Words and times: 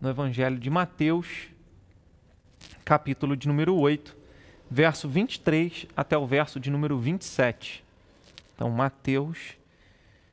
no 0.00 0.08
Evangelho 0.08 0.58
de 0.58 0.70
Mateus, 0.70 1.48
capítulo 2.86 3.36
de 3.36 3.46
número 3.46 3.76
8, 3.76 4.16
verso 4.70 5.06
23 5.06 5.86
até 5.94 6.16
o 6.16 6.26
verso 6.26 6.58
de 6.58 6.70
número 6.70 6.98
27. 6.98 7.84
Então, 8.54 8.70
Mateus, 8.70 9.58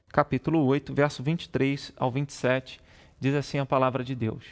capítulo 0.07 0.63
8, 0.63 0.93
verso 0.93 1.21
23 1.21 1.91
ao 1.97 2.09
27, 2.09 2.79
diz 3.19 3.35
assim 3.35 3.59
a 3.59 3.65
palavra 3.65 4.05
de 4.05 4.15
Deus. 4.15 4.45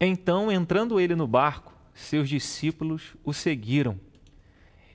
Então, 0.00 0.52
entrando 0.52 1.00
ele 1.00 1.16
no 1.16 1.26
barco, 1.26 1.74
seus 1.92 2.28
discípulos 2.28 3.16
o 3.24 3.32
seguiram. 3.32 3.98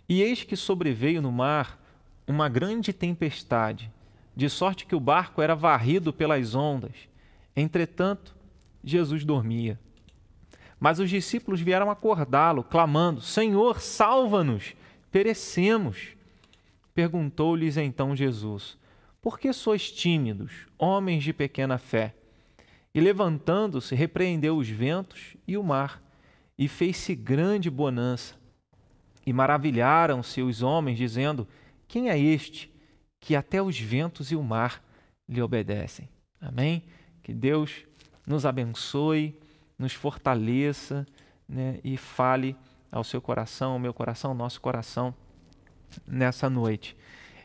E 0.07 0.21
eis 0.21 0.43
que 0.43 0.55
sobreveio 0.55 1.21
no 1.21 1.33
mar 1.33 1.77
uma 2.25 2.47
grande 2.47 2.93
tempestade, 2.93 3.91
de 4.33 4.49
sorte 4.49 4.85
que 4.85 4.95
o 4.95 5.01
barco 5.01 5.41
era 5.41 5.53
varrido 5.53 6.13
pelas 6.13 6.55
ondas. 6.55 6.93
Entretanto, 7.53 8.32
Jesus 8.83 9.23
dormia. 9.23 9.79
Mas 10.79 10.99
os 10.99 11.09
discípulos 11.09 11.61
vieram 11.61 11.89
acordá-lo, 11.89 12.63
clamando: 12.63 13.21
Senhor, 13.21 13.79
salva-nos, 13.79 14.75
perecemos. 15.09 16.09
Perguntou-lhes 16.93 17.77
então 17.77 18.15
Jesus: 18.15 18.77
Por 19.21 19.39
que 19.39 19.53
sois 19.53 19.89
tímidos, 19.91 20.67
homens 20.77 21.23
de 21.23 21.31
pequena 21.31 21.77
fé? 21.77 22.13
E 22.93 22.99
levantando-se, 22.99 23.95
repreendeu 23.95 24.57
os 24.57 24.69
ventos 24.69 25.35
e 25.47 25.57
o 25.57 25.63
mar, 25.63 26.03
e 26.57 26.67
fez-se 26.67 27.15
grande 27.15 27.69
bonança. 27.69 28.35
E 29.25 29.31
maravilharam-se 29.31 30.41
os 30.41 30.61
homens, 30.61 30.97
dizendo: 30.97 31.47
Quem 31.87 32.09
é 32.09 32.19
este 32.19 32.69
que 33.19 33.35
até 33.35 33.61
os 33.61 33.79
ventos 33.79 34.31
e 34.31 34.35
o 34.35 34.43
mar 34.43 34.83
lhe 35.27 35.41
obedecem? 35.41 36.09
Amém? 36.41 36.83
Que 37.23 37.33
Deus 37.33 37.85
nos 38.25 38.45
abençoe, 38.45 39.37
nos 39.77 39.93
fortaleça 39.93 41.05
né, 41.47 41.79
e 41.83 41.97
fale 41.97 42.55
ao 42.91 43.03
seu 43.03 43.21
coração, 43.21 43.73
ao 43.73 43.79
meu 43.79 43.93
coração, 43.93 44.31
ao 44.31 44.37
nosso 44.37 44.61
coração 44.61 45.13
nessa 46.07 46.49
noite. 46.49 46.95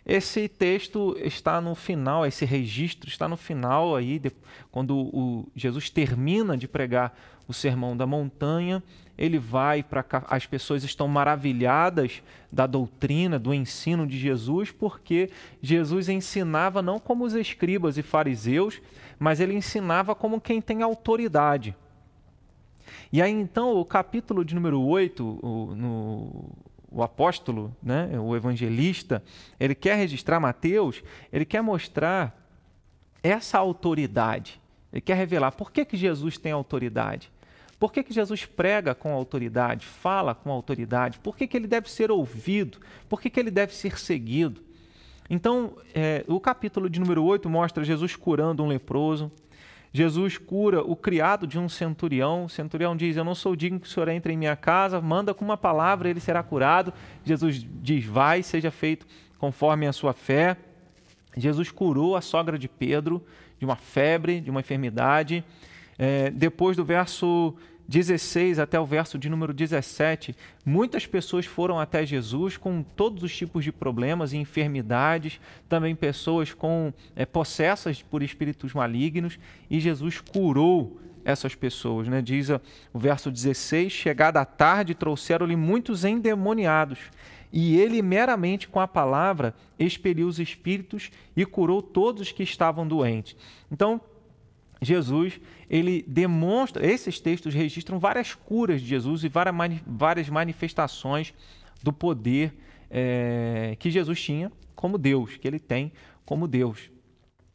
Esse 0.09 0.49
texto 0.49 1.15
está 1.23 1.61
no 1.61 1.75
final, 1.75 2.25
esse 2.25 2.47
registro 2.47 3.11
está 3.11 3.29
no 3.29 3.37
final 3.37 3.95
aí, 3.95 4.19
de, 4.19 4.33
quando 4.73 4.97
o 4.97 5.47
Jesus 5.55 5.91
termina 5.91 6.57
de 6.57 6.67
pregar 6.67 7.15
o 7.47 7.53
sermão 7.53 7.95
da 7.95 8.07
montanha, 8.07 8.83
ele 9.19 9.39
vai 9.39 9.83
para 9.83 10.03
as 10.29 10.47
pessoas 10.47 10.83
estão 10.83 11.07
maravilhadas 11.09 12.23
da 12.51 12.67
doutrina, 12.67 13.39
do 13.39 13.53
ensino 13.53 14.07
de 14.07 14.19
Jesus, 14.19 14.71
porque 14.71 15.29
Jesus 15.61 16.09
ensinava 16.09 16.81
não 16.81 16.99
como 16.99 17.25
os 17.25 17.35
escribas 17.35 17.99
e 17.99 18.03
fariseus, 18.03 18.81
mas 19.19 19.41
ele 19.41 19.53
ensinava 19.53 20.15
como 20.15 20.41
quem 20.41 20.63
tem 20.63 20.83
autoridade. 20.83 21.77
E 23.13 23.21
aí 23.21 23.33
então 23.33 23.77
o 23.77 23.85
capítulo 23.85 24.43
de 24.43 24.55
número 24.55 24.81
8, 24.81 25.23
o, 25.43 25.75
no, 25.75 26.51
o 26.91 27.03
apóstolo, 27.03 27.75
né, 27.83 28.19
o 28.19 28.35
evangelista, 28.35 29.23
ele 29.61 29.75
quer 29.75 29.97
registrar 29.97 30.41
Mateus, 30.41 31.03
ele 31.33 31.45
quer 31.45 31.63
mostrar 31.63 32.39
essa 33.23 33.59
autoridade. 33.59 34.61
Ele 34.93 35.01
quer 35.01 35.15
revelar 35.15 35.53
por 35.53 35.71
que, 35.71 35.85
que 35.85 35.97
Jesus 35.97 36.39
tem 36.39 36.53
autoridade. 36.53 37.31
Por 37.79 37.93
que, 37.93 38.03
que 38.03 38.13
Jesus 38.13 38.45
prega 38.45 38.95
com 38.95 39.13
autoridade, 39.13 39.87
fala 39.87 40.35
com 40.35 40.51
autoridade? 40.51 41.21
Por 41.21 41.37
que, 41.37 41.47
que 41.47 41.57
ele 41.57 41.69
deve 41.69 41.91
ser 41.91 42.11
ouvido? 42.11 42.79
Por 43.09 43.21
que, 43.21 43.31
que 43.31 43.39
ele 43.39 43.51
deve 43.51 43.73
ser 43.75 43.99
seguido? 43.99 44.63
Então, 45.31 45.77
é, 45.95 46.25
o 46.27 46.41
capítulo 46.41 46.89
de 46.89 46.99
número 46.99 47.23
8 47.23 47.49
mostra 47.49 47.85
Jesus 47.85 48.17
curando 48.17 48.65
um 48.65 48.67
leproso. 48.67 49.31
Jesus 49.93 50.37
cura 50.37 50.83
o 50.83 50.95
criado 50.95 51.47
de 51.47 51.59
um 51.59 51.69
centurião. 51.69 52.45
O 52.45 52.49
centurião 52.49 52.97
diz: 52.97 53.17
Eu 53.17 53.25
não 53.25 53.35
sou 53.35 53.57
digno 53.57 53.81
que 53.81 53.87
o 53.87 53.91
senhor 53.91 54.09
entre 54.09 54.33
em 54.33 54.37
minha 54.37 54.57
casa, 54.57 55.01
manda 55.01 55.33
com 55.33 55.45
uma 55.45 55.57
palavra, 55.57 56.09
ele 56.09 56.21
será 56.21 56.43
curado. 56.43 56.93
Jesus 57.25 57.67
diz: 57.83 58.05
Vai, 58.05 58.43
seja 58.43 58.71
feito 58.71 59.07
conforme 59.39 59.87
a 59.87 59.93
sua 59.93 60.13
fé. 60.13 60.57
Jesus 61.37 61.71
curou 61.71 62.17
a 62.17 62.21
sogra 62.21 62.59
de 62.59 62.69
Pedro 62.69 63.25
de 63.59 63.65
uma 63.65 63.77
febre, 63.77 64.41
de 64.41 64.51
uma 64.51 64.61
enfermidade. 64.61 65.45
É, 65.99 66.31
depois 66.31 66.77
do 66.77 66.85
verso 66.85 67.55
16 67.89 68.59
até 68.59 68.79
o 68.79 68.85
verso 68.85 69.19
de 69.19 69.31
número 69.31 69.55
17, 69.55 70.37
muitas 70.65 71.07
pessoas 71.07 71.47
foram 71.47 71.81
até 71.81 72.05
Jesus 72.05 72.59
com 72.59 72.83
todos 72.83 73.23
os 73.23 73.35
tipos 73.35 73.65
de 73.65 73.73
problemas 73.73 74.35
e 74.35 74.37
enfermidades, 74.37 75.41
também 75.71 75.97
pessoas 75.97 76.53
com 76.53 76.93
é, 77.17 77.25
possessas 77.25 78.03
por 78.03 78.23
espíritos 78.23 78.75
malignos, 78.75 79.39
e 79.71 79.81
Jesus 79.81 80.21
curou 80.21 81.01
essas 81.25 81.55
pessoas. 81.55 82.07
Né? 82.09 82.21
Diz 82.21 82.51
o 82.51 82.99
verso 82.99 83.31
16: 83.31 83.91
Chegada 83.91 84.39
a 84.39 84.45
tarde, 84.45 84.95
trouxeram-lhe 84.95 85.57
muitos 85.57 86.05
endemoniados, 86.05 86.99
e 87.51 87.79
ele, 87.79 88.03
meramente 88.03 88.69
com 88.69 88.81
a 88.81 88.87
palavra, 88.87 89.55
expeliu 89.79 90.29
os 90.29 90.39
espíritos 90.39 91.11
e 91.35 91.47
curou 91.47 91.81
todos 91.81 92.21
os 92.21 92.33
que 92.33 92.43
estavam 92.43 92.87
doentes. 92.87 93.35
Então, 93.73 93.99
Jesus, 94.81 95.41
ele 95.69 96.05
demonstra, 96.07 96.87
esses 96.87 97.21
textos 97.21 97.55
registram 97.55 97.99
várias 97.99 98.35
curas 98.35 98.81
de 98.81 98.87
Jesus 98.87 99.25
e 99.25 99.31
várias 99.87 100.29
manifestações 100.29 101.35
do 101.83 101.93
poder 101.93 102.55
é, 102.91 103.77
que 103.79 103.91
Jesus 103.91 104.21
tinha 104.21 104.51
como 104.75 104.97
Deus, 104.97 105.37
que 105.37 105.47
ele 105.47 105.59
tem 105.59 105.93
como 106.25 106.47
Deus. 106.49 106.91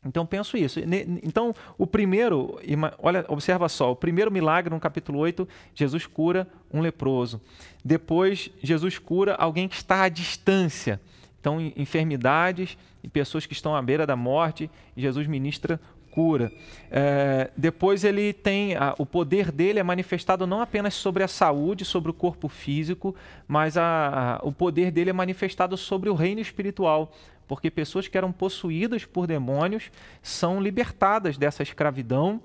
Então 0.06 0.26
penso 0.26 0.58
isso. 0.58 0.80
Então, 1.24 1.56
o 1.78 1.88
primeiro, 1.88 2.60
olha, 2.98 3.26
observa 3.30 3.70
só, 3.70 3.92
o 3.92 3.96
primeiro 3.96 4.30
milagre 4.30 4.74
no 4.74 4.80
capítulo 4.80 5.20
8, 5.20 5.48
Jesus 5.74 6.06
cura 6.06 6.48
um 6.72 6.82
leproso. 6.82 7.42
Depois, 7.84 8.52
Jesus 8.62 9.00
cura 9.00 9.36
alguém 9.36 9.68
que 9.68 9.76
está 9.76 10.04
à 10.04 10.10
distância. 10.10 11.00
Então, 11.40 11.60
enfermidades 11.76 12.78
e 13.02 13.08
pessoas 13.08 13.46
que 13.46 13.54
estão 13.54 13.76
à 13.76 13.82
beira 13.82 14.06
da 14.06 14.16
morte, 14.16 14.70
Jesus 14.96 15.28
ministra 15.28 15.80
cura. 16.14 16.52
É, 16.92 17.50
depois 17.58 18.04
ele 18.04 18.34
tem 18.34 18.76
a, 18.76 18.94
o 19.00 19.06
poder 19.06 19.52
dele 19.52 19.80
é 19.80 19.84
manifestado 19.84 20.46
não 20.46 20.62
apenas 20.62 20.94
sobre 20.94 21.24
a 21.24 21.28
saúde, 21.28 21.84
sobre 21.84 22.12
o 22.12 22.14
corpo 22.14 22.48
físico, 22.48 23.16
mas 23.48 23.78
a, 23.78 24.40
a, 24.40 24.48
o 24.48 24.52
poder 24.52 24.92
dele 24.92 25.10
é 25.10 25.14
manifestado 25.14 25.76
sobre 25.76 26.10
o 26.10 26.14
reino 26.14 26.40
espiritual, 26.40 27.12
porque 27.48 27.72
pessoas 27.72 28.08
que 28.08 28.16
eram 28.16 28.32
possuídas 28.32 29.06
por 29.06 29.26
demônios 29.26 29.90
são 30.22 30.62
libertadas 30.62 31.36
dessa 31.36 31.64
escravidão 31.64 32.40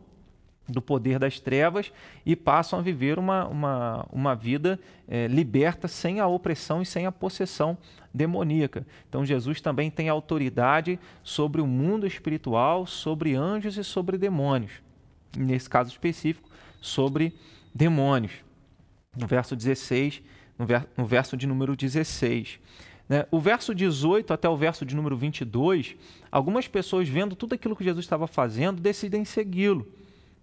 do 0.68 0.82
poder 0.82 1.18
das 1.18 1.40
trevas 1.40 1.90
e 2.26 2.36
passam 2.36 2.78
a 2.78 2.82
viver 2.82 3.18
uma, 3.18 3.46
uma, 3.46 4.06
uma 4.12 4.34
vida 4.34 4.78
é, 5.08 5.26
liberta 5.26 5.88
sem 5.88 6.20
a 6.20 6.26
opressão 6.26 6.82
e 6.82 6.86
sem 6.86 7.06
a 7.06 7.12
possessão 7.12 7.78
demoníaca. 8.12 8.86
Então, 9.08 9.24
Jesus 9.24 9.60
também 9.60 9.90
tem 9.90 10.08
autoridade 10.08 10.98
sobre 11.22 11.62
o 11.62 11.66
mundo 11.66 12.06
espiritual, 12.06 12.86
sobre 12.86 13.34
anjos 13.34 13.78
e 13.78 13.84
sobre 13.84 14.18
demônios. 14.18 14.72
Nesse 15.36 15.70
caso 15.70 15.90
específico, 15.90 16.48
sobre 16.80 17.34
demônios. 17.74 18.32
No 19.16 19.26
verso 19.26 19.56
16, 19.56 20.22
no, 20.58 20.66
ver, 20.66 20.86
no 20.96 21.06
verso 21.06 21.36
de 21.36 21.46
número 21.46 21.74
16. 21.74 22.60
Né? 23.08 23.24
O 23.30 23.40
verso 23.40 23.74
18 23.74 24.34
até 24.34 24.48
o 24.48 24.56
verso 24.56 24.84
de 24.84 24.94
número 24.94 25.16
22, 25.16 25.96
algumas 26.30 26.68
pessoas 26.68 27.08
vendo 27.08 27.34
tudo 27.34 27.54
aquilo 27.54 27.74
que 27.74 27.84
Jesus 27.84 28.04
estava 28.04 28.26
fazendo 28.26 28.82
decidem 28.82 29.24
segui-lo 29.24 29.86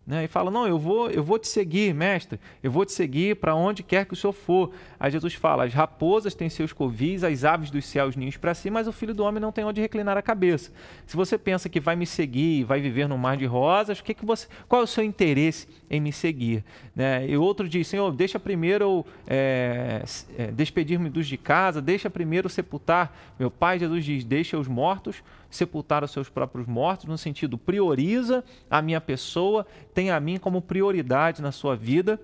né? 0.05 0.23
E 0.25 0.27
fala: 0.27 0.51
Não, 0.51 0.67
eu 0.67 0.77
vou, 0.77 1.09
eu 1.09 1.23
vou 1.23 1.39
te 1.39 1.47
seguir, 1.47 1.93
mestre, 1.93 2.39
eu 2.61 2.69
vou 2.69 2.85
te 2.85 2.91
seguir 2.91 3.37
para 3.37 3.55
onde 3.55 3.81
quer 3.81 4.05
que 4.05 4.13
o 4.13 4.15
senhor 4.15 4.33
for. 4.33 4.71
Aí 4.99 5.09
Jesus 5.11 5.33
fala: 5.33 5.65
As 5.65 5.73
raposas 5.73 6.35
têm 6.35 6.49
seus 6.49 6.71
covis, 6.71 7.23
as 7.23 7.43
aves 7.43 7.71
dos 7.71 7.85
céus 7.85 8.15
ninhos 8.15 8.37
para 8.37 8.53
si, 8.53 8.69
mas 8.69 8.87
o 8.87 8.91
filho 8.91 9.13
do 9.13 9.23
homem 9.23 9.41
não 9.41 9.51
tem 9.51 9.63
onde 9.63 9.81
reclinar 9.81 10.17
a 10.17 10.21
cabeça. 10.21 10.71
Se 11.07 11.15
você 11.15 11.37
pensa 11.37 11.67
que 11.67 11.79
vai 11.79 11.95
me 11.95 12.05
seguir 12.05 12.59
e 12.59 12.63
vai 12.63 12.79
viver 12.79 13.07
no 13.07 13.17
mar 13.17 13.35
de 13.35 13.45
rosas, 13.45 14.01
que 14.01 14.13
que 14.13 14.25
você, 14.25 14.47
qual 14.67 14.81
é 14.81 14.83
o 14.83 14.87
seu 14.87 15.03
interesse 15.03 15.67
em 15.89 15.99
me 15.99 16.11
seguir? 16.11 16.63
Né? 16.95 17.27
E 17.27 17.35
outro 17.35 17.67
diz: 17.67 17.87
Senhor, 17.87 18.11
deixa 18.11 18.39
primeiro 18.39 19.03
é, 19.25 20.03
é, 20.37 20.51
despedir-me 20.51 21.09
dos 21.09 21.27
de 21.27 21.37
casa, 21.37 21.81
deixa 21.81 22.09
primeiro 22.09 22.47
sepultar 22.47 23.15
meu 23.39 23.49
pai. 23.49 23.79
Jesus 23.79 24.05
diz: 24.05 24.23
Deixa 24.23 24.57
os 24.57 24.67
mortos 24.67 25.23
sepultar 25.55 26.03
os 26.03 26.11
seus 26.11 26.29
próprios 26.29 26.67
mortos, 26.67 27.05
no 27.05 27.17
sentido, 27.17 27.57
prioriza 27.57 28.43
a 28.69 28.81
minha 28.81 29.01
pessoa, 29.01 29.65
tem 29.93 30.11
a 30.11 30.19
mim 30.19 30.37
como 30.37 30.61
prioridade 30.61 31.41
na 31.41 31.51
sua 31.51 31.75
vida. 31.75 32.19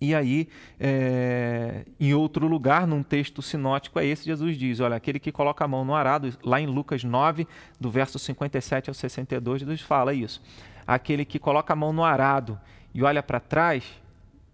E 0.00 0.14
aí, 0.14 0.48
é, 0.80 1.84
em 1.98 2.12
outro 2.12 2.48
lugar, 2.48 2.86
num 2.86 3.02
texto 3.02 3.40
sinótico, 3.40 4.00
é 4.00 4.06
esse, 4.06 4.24
Jesus 4.24 4.58
diz: 4.58 4.80
Olha, 4.80 4.96
aquele 4.96 5.20
que 5.20 5.30
coloca 5.30 5.64
a 5.64 5.68
mão 5.68 5.84
no 5.84 5.94
arado, 5.94 6.36
lá 6.42 6.60
em 6.60 6.66
Lucas 6.66 7.04
9, 7.04 7.46
do 7.80 7.90
verso 7.90 8.18
57 8.18 8.90
ao 8.90 8.94
62, 8.94 9.60
Jesus 9.60 9.80
fala 9.80 10.12
isso. 10.12 10.42
Aquele 10.84 11.24
que 11.24 11.38
coloca 11.38 11.72
a 11.72 11.76
mão 11.76 11.92
no 11.92 12.02
arado 12.02 12.58
e 12.92 13.02
olha 13.02 13.22
para 13.22 13.38
trás, 13.38 13.84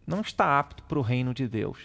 não 0.06 0.20
está 0.20 0.58
apto 0.58 0.82
para 0.82 0.98
o 0.98 1.02
reino 1.02 1.32
de 1.32 1.48
Deus. 1.48 1.78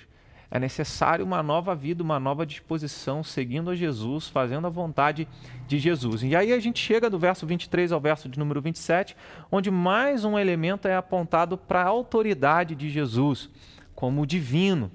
É 0.54 0.60
necessário 0.60 1.26
uma 1.26 1.42
nova 1.42 1.74
vida, 1.74 2.04
uma 2.04 2.20
nova 2.20 2.46
disposição, 2.46 3.24
seguindo 3.24 3.72
a 3.72 3.76
Jesus, 3.76 4.28
fazendo 4.28 4.68
a 4.68 4.70
vontade 4.70 5.28
de 5.66 5.80
Jesus. 5.80 6.22
E 6.22 6.36
aí 6.36 6.54
a 6.54 6.60
gente 6.60 6.80
chega 6.80 7.10
do 7.10 7.18
verso 7.18 7.48
23 7.48 7.92
ao 7.92 8.00
verso 8.00 8.30
de 8.30 8.38
número 8.38 8.62
27, 8.62 9.18
onde 9.52 9.72
mais 9.72 10.24
um 10.24 10.38
elemento 10.38 10.88
é 10.88 10.96
apontado 10.96 11.58
para 11.58 11.82
a 11.82 11.88
autoridade 11.88 12.76
de 12.76 12.88
Jesus, 12.88 13.50
como 13.96 14.28
divino, 14.28 14.92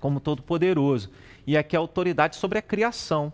como 0.00 0.20
todo-poderoso. 0.20 1.10
E 1.46 1.56
aqui 1.56 1.74
a 1.74 1.78
autoridade 1.78 2.36
sobre 2.36 2.58
a 2.58 2.62
criação 2.62 3.32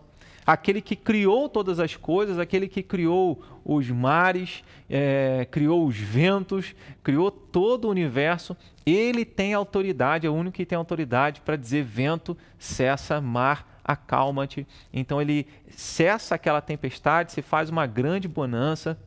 aquele 0.51 0.81
que 0.81 0.97
criou 0.97 1.47
todas 1.47 1.79
as 1.79 1.95
coisas, 1.95 2.37
aquele 2.37 2.67
que 2.67 2.83
criou 2.83 3.41
os 3.63 3.89
mares, 3.89 4.65
é, 4.89 5.47
criou 5.49 5.87
os 5.87 5.95
ventos, 5.95 6.75
criou 7.01 7.31
todo 7.31 7.85
o 7.85 7.89
universo, 7.89 8.57
ele 8.85 9.23
tem 9.23 9.53
autoridade, 9.53 10.27
é 10.27 10.29
o 10.29 10.33
único 10.33 10.57
que 10.57 10.65
tem 10.65 10.77
autoridade 10.77 11.39
para 11.39 11.55
dizer 11.55 11.85
vento, 11.85 12.37
cessa, 12.59 13.21
mar, 13.21 13.79
acalma-te. 13.81 14.67
Então 14.91 15.21
ele 15.21 15.47
cessa 15.69 16.35
aquela 16.35 16.59
tempestade, 16.59 17.31
se 17.31 17.41
faz 17.41 17.69
uma 17.69 17.87
grande 17.87 18.27
bonança 18.27 18.99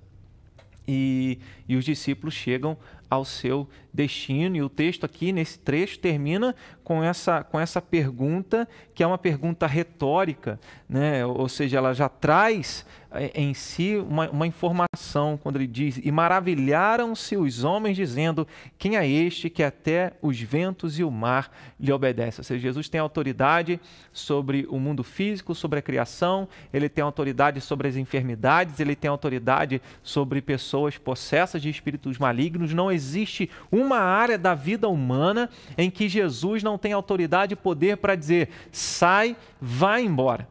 e, 0.88 1.38
e 1.68 1.76
os 1.76 1.84
discípulos 1.84 2.32
chegam 2.32 2.74
ao 3.10 3.22
seu 3.22 3.68
destino. 3.94 4.56
E 4.56 4.62
o 4.62 4.68
texto 4.68 5.04
aqui, 5.04 5.32
nesse 5.32 5.58
trecho, 5.58 5.98
termina 6.00 6.54
com 6.82 7.02
essa, 7.02 7.44
com 7.44 7.58
essa 7.58 7.80
pergunta, 7.80 8.68
que 8.94 9.02
é 9.02 9.06
uma 9.06 9.16
pergunta 9.16 9.66
retórica, 9.66 10.60
né? 10.88 11.24
ou 11.24 11.48
seja, 11.48 11.78
ela 11.78 11.94
já 11.94 12.08
traz 12.08 12.84
é, 13.16 13.30
em 13.32 13.54
si 13.54 13.96
uma, 13.96 14.28
uma 14.28 14.46
informação, 14.46 15.38
quando 15.40 15.54
ele 15.54 15.68
diz: 15.68 16.00
E 16.02 16.10
maravilharam-se 16.10 17.36
os 17.36 17.62
homens, 17.62 17.96
dizendo: 17.96 18.46
Quem 18.76 18.96
é 18.96 19.08
este 19.08 19.48
que 19.48 19.62
até 19.62 20.14
os 20.20 20.40
ventos 20.40 20.98
e 20.98 21.04
o 21.04 21.10
mar 21.12 21.48
lhe 21.78 21.92
obedecem? 21.92 22.40
Ou 22.40 22.44
seja, 22.44 22.60
Jesus 22.60 22.88
tem 22.88 23.00
autoridade 23.00 23.80
sobre 24.12 24.66
o 24.68 24.80
mundo 24.80 25.04
físico, 25.04 25.54
sobre 25.54 25.78
a 25.78 25.82
criação, 25.82 26.48
ele 26.72 26.88
tem 26.88 27.04
autoridade 27.04 27.60
sobre 27.60 27.86
as 27.86 27.94
enfermidades, 27.94 28.80
ele 28.80 28.96
tem 28.96 29.08
autoridade 29.08 29.80
sobre 30.02 30.42
pessoas 30.42 30.98
possessas 30.98 31.62
de 31.62 31.70
espíritos 31.70 32.18
malignos. 32.18 32.74
Não 32.74 32.90
existe 32.90 33.48
uma 33.84 33.98
área 33.98 34.38
da 34.38 34.54
vida 34.54 34.88
humana 34.88 35.48
em 35.76 35.90
que 35.90 36.08
Jesus 36.08 36.62
não 36.62 36.78
tem 36.78 36.92
autoridade 36.92 37.52
e 37.52 37.56
poder 37.56 37.98
para 37.98 38.14
dizer: 38.14 38.48
sai, 38.72 39.36
vai 39.60 40.04
embora. 40.04 40.48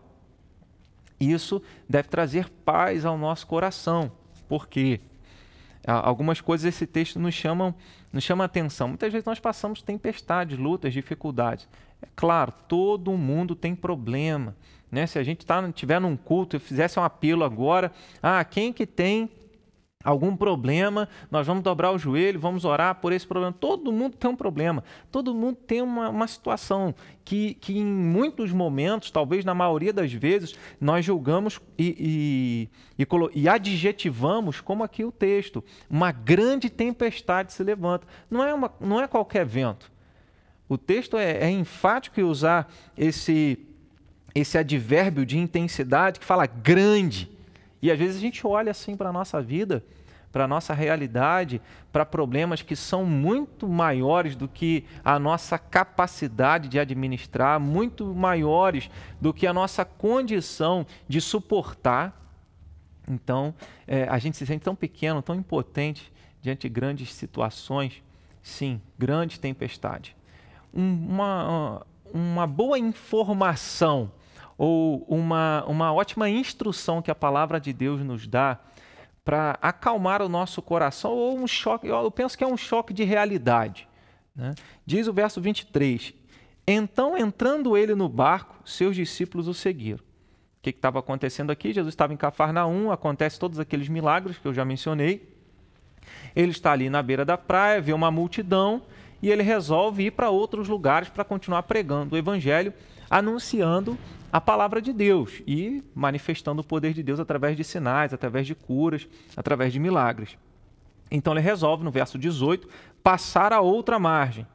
Isso 1.19 1.62
deve 1.88 2.07
trazer 2.07 2.50
paz 2.65 3.06
ao 3.06 3.18
nosso 3.18 3.47
coração. 3.47 4.12
Por 4.47 4.68
quê? 4.68 5.00
Algumas 5.85 6.39
coisas 6.39 6.65
esse 6.65 6.88
texto 6.88 7.19
nos 7.19 7.33
chamam, 7.33 7.75
nos 8.12 8.24
chama 8.24 8.45
atenção. 8.45 8.88
Muitas 8.88 9.12
vezes 9.12 9.25
nós 9.25 9.39
passamos 9.39 9.81
tempestades, 9.81 10.57
lutas, 10.57 10.94
dificuldades. 10.94 11.68
É 12.01 12.07
claro, 12.15 12.53
todo 12.68 13.12
mundo 13.18 13.56
tem 13.56 13.75
problema. 13.75 14.56
Né? 14.91 15.07
Se 15.07 15.19
a 15.19 15.24
gente 15.24 15.45
tá, 15.45 15.71
tiver 15.71 16.00
num 16.00 16.15
culto 16.15 16.56
e 16.56 16.59
fizesse 16.59 17.00
um 17.00 17.03
apelo 17.03 17.44
agora, 17.44 17.91
ah, 18.21 18.44
quem 18.45 18.71
que 18.71 18.86
tem 18.86 19.29
algum 20.03 20.35
problema, 20.35 21.07
nós 21.31 21.47
vamos 21.47 21.63
dobrar 21.63 21.91
o 21.91 21.97
joelho, 21.97 22.39
vamos 22.39 22.65
orar 22.65 22.95
por 22.95 23.13
esse 23.13 23.25
problema. 23.25 23.55
Todo 23.57 23.91
mundo 23.91 24.17
tem 24.17 24.29
um 24.29 24.35
problema, 24.35 24.83
todo 25.11 25.33
mundo 25.33 25.55
tem 25.55 25.81
uma, 25.81 26.09
uma 26.09 26.27
situação 26.27 26.94
que, 27.23 27.53
que, 27.55 27.77
em 27.77 27.85
muitos 27.85 28.51
momentos, 28.51 29.09
talvez 29.09 29.45
na 29.45 29.53
maioria 29.53 29.94
das 29.94 30.11
vezes, 30.11 30.55
nós 30.79 31.05
julgamos 31.05 31.59
e, 31.77 32.69
e, 32.97 33.03
e, 33.03 33.07
e 33.41 33.47
adjetivamos, 33.47 34.59
como 34.59 34.83
aqui 34.83 35.05
o 35.05 35.11
texto, 35.11 35.63
uma 35.89 36.11
grande 36.11 36.69
tempestade 36.69 37.53
se 37.53 37.63
levanta. 37.63 38.05
Não 38.29 38.44
é, 38.44 38.53
uma, 38.53 38.71
não 38.79 39.01
é 39.01 39.07
qualquer 39.07 39.45
vento. 39.45 39.91
O 40.67 40.77
texto 40.77 41.17
é, 41.17 41.45
é 41.45 41.50
enfático 41.50 42.19
em 42.19 42.23
usar 42.23 42.71
esse, 42.97 43.59
esse 44.35 44.57
advérbio 44.57 45.25
de 45.25 45.38
intensidade 45.38 46.19
que 46.19 46.25
fala 46.25 46.45
grande 46.45 47.32
e 47.83 47.91
às 47.91 48.00
vezes 48.00 48.15
a 48.15 48.19
gente 48.21 48.47
olha 48.47 48.71
assim 48.71 48.95
para 48.95 49.09
a 49.09 49.12
nossa 49.12 49.41
vida, 49.41 49.83
para 50.31 50.45
a 50.45 50.47
nossa 50.47 50.74
realidade, 50.74 51.62
para 51.91 52.06
problemas 52.06 52.62
que 52.62 52.77
são 52.77 53.03
muito 53.03 53.68
maiores 53.68 54.38
do 54.38 54.47
que 54.47 54.85
a 55.03 55.19
nossa 55.19 55.59
capacidade 55.59 56.69
de 56.69 56.80
administrar, 56.80 57.59
muito 57.59 58.15
maiores 58.15 58.89
do 59.19 59.33
que 59.33 59.45
a 59.45 59.51
nossa 59.51 59.83
condição 59.83 60.88
de 61.09 61.19
suportar. 61.19 62.18
Então, 63.06 63.53
é, 63.86 64.07
a 64.07 64.18
gente 64.18 64.38
se 64.38 64.45
sente 64.45 64.63
tão 64.63 64.77
pequeno, 64.77 65.21
tão 65.21 65.36
impotente 65.36 66.09
diante 66.41 66.62
de 66.62 66.69
grandes 66.69 67.13
situações. 67.13 68.01
Sim, 68.41 68.81
grande 68.97 69.41
tempestade. 69.41 70.15
Um, 70.74 71.06
uma, 71.06 71.86
uma 72.13 72.47
boa 72.47 72.79
informação 72.79 74.09
ou 74.63 75.04
uma, 75.10 75.65
uma 75.68 75.92
ótima 75.92 76.30
instrução 76.30 77.01
que 77.01 77.12
a 77.12 77.15
palavra 77.15 77.60
de 77.60 77.74
Deus 77.74 78.00
nos 78.00 78.25
dá 78.25 78.57
para 79.25 79.57
acalmar 79.62 80.21
o 80.21 80.30
nosso 80.30 80.62
coração, 80.62 81.12
ou 81.12 81.38
um 81.38 81.45
choque, 81.45 81.88
eu 81.88 82.10
penso 82.10 82.38
que 82.38 82.45
é 82.45 82.48
um 82.48 82.56
choque 82.56 82.94
de 82.94 83.04
realidade. 83.04 83.86
Né? 84.33 84.56
Diz 84.86 85.06
o 85.06 85.12
verso 85.12 85.42
23: 85.42 86.13
Então, 86.65 87.18
entrando 87.18 87.75
ele 87.75 87.94
no 87.94 88.07
barco, 88.07 88.56
seus 88.63 88.95
discípulos 88.95 89.50
o 89.50 89.54
seguiram. 89.54 90.00
O 90.00 90.62
que 90.62 90.69
estava 90.69 91.00
acontecendo 91.00 91.51
aqui? 91.51 91.74
Jesus 91.74 91.92
estava 91.92 92.13
em 92.13 92.18
Cafarnaum, 92.18 92.89
acontece 92.89 93.38
todos 93.38 93.60
aqueles 93.60 93.89
milagres 93.89 94.38
que 94.38 94.48
eu 94.48 94.54
já 94.54 94.63
mencionei. 94.63 95.30
Ele 96.33 96.51
está 96.51 96.71
ali 96.71 96.89
na 96.89 97.04
beira 97.04 97.25
da 97.25 97.38
praia, 97.38 97.81
vê 97.81 97.92
uma 97.92 98.10
multidão 98.10 98.81
e 99.21 99.30
ele 99.30 99.44
resolve 99.44 100.06
ir 100.06 100.12
para 100.12 100.30
outros 100.30 100.69
lugares 100.69 101.10
para 101.10 101.25
continuar 101.25 101.63
pregando 101.63 102.15
o 102.15 102.18
evangelho, 102.18 102.74
anunciando 103.10 103.98
a 104.33 104.41
palavra 104.41 104.81
de 104.81 104.91
Deus 104.91 105.44
e 105.45 105.83
manifestando 105.94 106.62
o 106.62 106.65
poder 106.65 106.91
de 106.91 107.03
Deus 107.03 107.19
através 107.19 107.56
de 107.56 107.63
sinais, 107.63 108.15
através 108.15 108.47
de 108.47 108.56
curas, 108.56 109.07
através 109.38 109.71
de 109.71 109.77
milagres. 109.77 110.39
Então 111.12 111.33
ele 111.33 111.39
resolve, 111.39 111.83
no 111.83 111.91
verso 111.91 112.18
18, 112.18 112.68
passar 113.03 113.53
a 113.53 113.62
outra 113.62 114.00
margem 114.00 114.47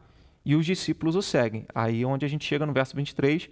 e 0.45 0.57
os 0.57 0.67
discípulos 0.67 1.15
o 1.15 1.23
seguem. 1.23 1.65
Aí 1.73 2.05
onde 2.05 2.27
a 2.27 2.29
gente 2.29 2.45
chega 2.45 2.67
no 2.67 2.73
verso 2.73 2.97
23, 2.97 3.49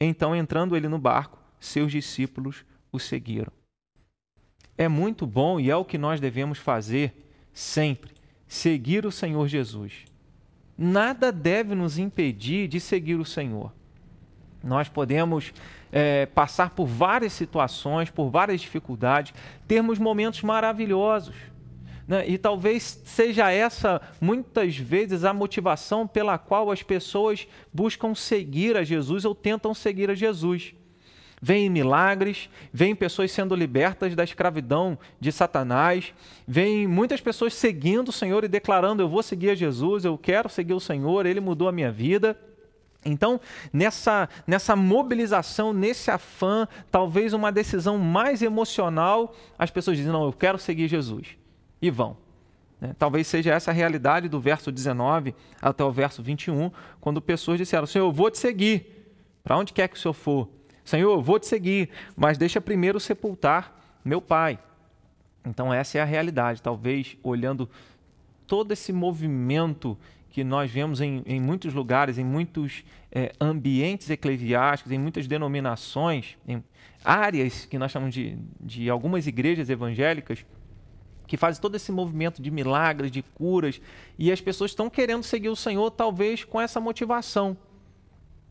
então 0.00 0.34
entrando 0.34 0.74
ele 0.74 0.88
no 0.88 0.98
barco, 0.98 1.38
seus 1.60 1.92
discípulos 1.92 2.64
o 2.90 2.98
seguiram. 2.98 3.52
É 4.78 4.88
muito 4.88 5.26
bom 5.26 5.60
e 5.60 5.70
é 5.70 5.76
o 5.76 5.84
que 5.84 5.98
nós 5.98 6.18
devemos 6.18 6.56
fazer 6.56 7.30
sempre, 7.52 8.14
seguir 8.46 9.04
o 9.04 9.12
Senhor 9.12 9.46
Jesus. 9.46 10.06
Nada 10.78 11.30
deve 11.30 11.74
nos 11.74 11.98
impedir 11.98 12.68
de 12.68 12.80
seguir 12.80 13.16
o 13.16 13.24
Senhor. 13.26 13.70
Nós 14.62 14.88
podemos 14.88 15.52
é, 15.92 16.26
passar 16.26 16.70
por 16.70 16.86
várias 16.86 17.32
situações, 17.32 18.10
por 18.10 18.30
várias 18.30 18.60
dificuldades, 18.60 19.32
termos 19.66 19.98
momentos 19.98 20.42
maravilhosos. 20.42 21.34
Né? 22.06 22.26
E 22.26 22.38
talvez 22.38 23.00
seja 23.04 23.50
essa, 23.50 24.00
muitas 24.20 24.76
vezes, 24.76 25.24
a 25.24 25.34
motivação 25.34 26.06
pela 26.06 26.38
qual 26.38 26.70
as 26.70 26.82
pessoas 26.82 27.46
buscam 27.72 28.14
seguir 28.14 28.76
a 28.76 28.82
Jesus 28.82 29.24
ou 29.24 29.34
tentam 29.34 29.74
seguir 29.74 30.10
a 30.10 30.14
Jesus. 30.14 30.74
Vêm 31.40 31.70
milagres, 31.70 32.50
vêm 32.72 32.96
pessoas 32.96 33.30
sendo 33.30 33.54
libertas 33.54 34.16
da 34.16 34.24
escravidão 34.24 34.98
de 35.20 35.30
Satanás, 35.30 36.12
vêm 36.46 36.84
muitas 36.88 37.20
pessoas 37.20 37.54
seguindo 37.54 38.08
o 38.08 38.12
Senhor 38.12 38.42
e 38.42 38.48
declarando: 38.48 39.02
Eu 39.02 39.08
vou 39.08 39.22
seguir 39.22 39.50
a 39.50 39.54
Jesus, 39.54 40.04
eu 40.04 40.18
quero 40.18 40.48
seguir 40.48 40.74
o 40.74 40.80
Senhor, 40.80 41.26
ele 41.26 41.40
mudou 41.40 41.68
a 41.68 41.72
minha 41.72 41.92
vida. 41.92 42.36
Então, 43.08 43.40
nessa, 43.72 44.28
nessa 44.46 44.76
mobilização, 44.76 45.72
nesse 45.72 46.10
afã, 46.10 46.68
talvez 46.90 47.32
uma 47.32 47.50
decisão 47.50 47.98
mais 47.98 48.42
emocional, 48.42 49.34
as 49.58 49.70
pessoas 49.70 49.96
dizem: 49.96 50.12
Não, 50.12 50.24
eu 50.24 50.32
quero 50.32 50.58
seguir 50.58 50.88
Jesus. 50.88 51.36
E 51.80 51.90
vão. 51.90 52.16
Né? 52.80 52.94
Talvez 52.98 53.26
seja 53.26 53.52
essa 53.52 53.70
a 53.70 53.74
realidade 53.74 54.28
do 54.28 54.40
verso 54.40 54.70
19 54.70 55.34
até 55.60 55.82
o 55.84 55.90
verso 55.90 56.22
21, 56.22 56.70
quando 57.00 57.20
pessoas 57.20 57.58
disseram: 57.58 57.86
Senhor, 57.86 58.06
eu 58.06 58.12
vou 58.12 58.30
te 58.30 58.38
seguir. 58.38 58.94
Para 59.42 59.56
onde 59.56 59.72
quer 59.72 59.88
que 59.88 59.96
o 59.96 59.98
Senhor 59.98 60.12
for. 60.12 60.48
Senhor, 60.84 61.12
eu 61.12 61.22
vou 61.22 61.38
te 61.38 61.46
seguir, 61.46 61.90
mas 62.16 62.36
deixa 62.38 62.60
primeiro 62.60 62.98
sepultar 63.00 63.78
meu 64.04 64.20
pai. 64.20 64.58
Então, 65.44 65.72
essa 65.72 65.98
é 65.98 66.00
a 66.00 66.04
realidade. 66.04 66.62
Talvez 66.62 67.16
olhando 67.22 67.68
todo 68.46 68.72
esse 68.72 68.92
movimento 68.92 69.96
que 70.38 70.44
nós 70.44 70.70
vemos 70.70 71.00
em, 71.00 71.20
em 71.26 71.40
muitos 71.40 71.74
lugares, 71.74 72.16
em 72.16 72.24
muitos 72.24 72.84
é, 73.10 73.32
ambientes 73.40 74.08
eclesiásticos, 74.08 74.92
em 74.92 74.98
muitas 74.98 75.26
denominações, 75.26 76.38
em 76.46 76.62
áreas 77.04 77.64
que 77.64 77.76
nós 77.76 77.90
chamamos 77.90 78.14
de, 78.14 78.38
de 78.60 78.88
algumas 78.88 79.26
igrejas 79.26 79.68
evangélicas, 79.68 80.46
que 81.26 81.36
fazem 81.36 81.60
todo 81.60 81.74
esse 81.74 81.90
movimento 81.90 82.40
de 82.40 82.52
milagres, 82.52 83.10
de 83.10 83.20
curas, 83.20 83.80
e 84.16 84.30
as 84.30 84.40
pessoas 84.40 84.70
estão 84.70 84.88
querendo 84.88 85.24
seguir 85.24 85.48
o 85.48 85.56
Senhor, 85.56 85.90
talvez 85.90 86.44
com 86.44 86.60
essa 86.60 86.80
motivação. 86.80 87.56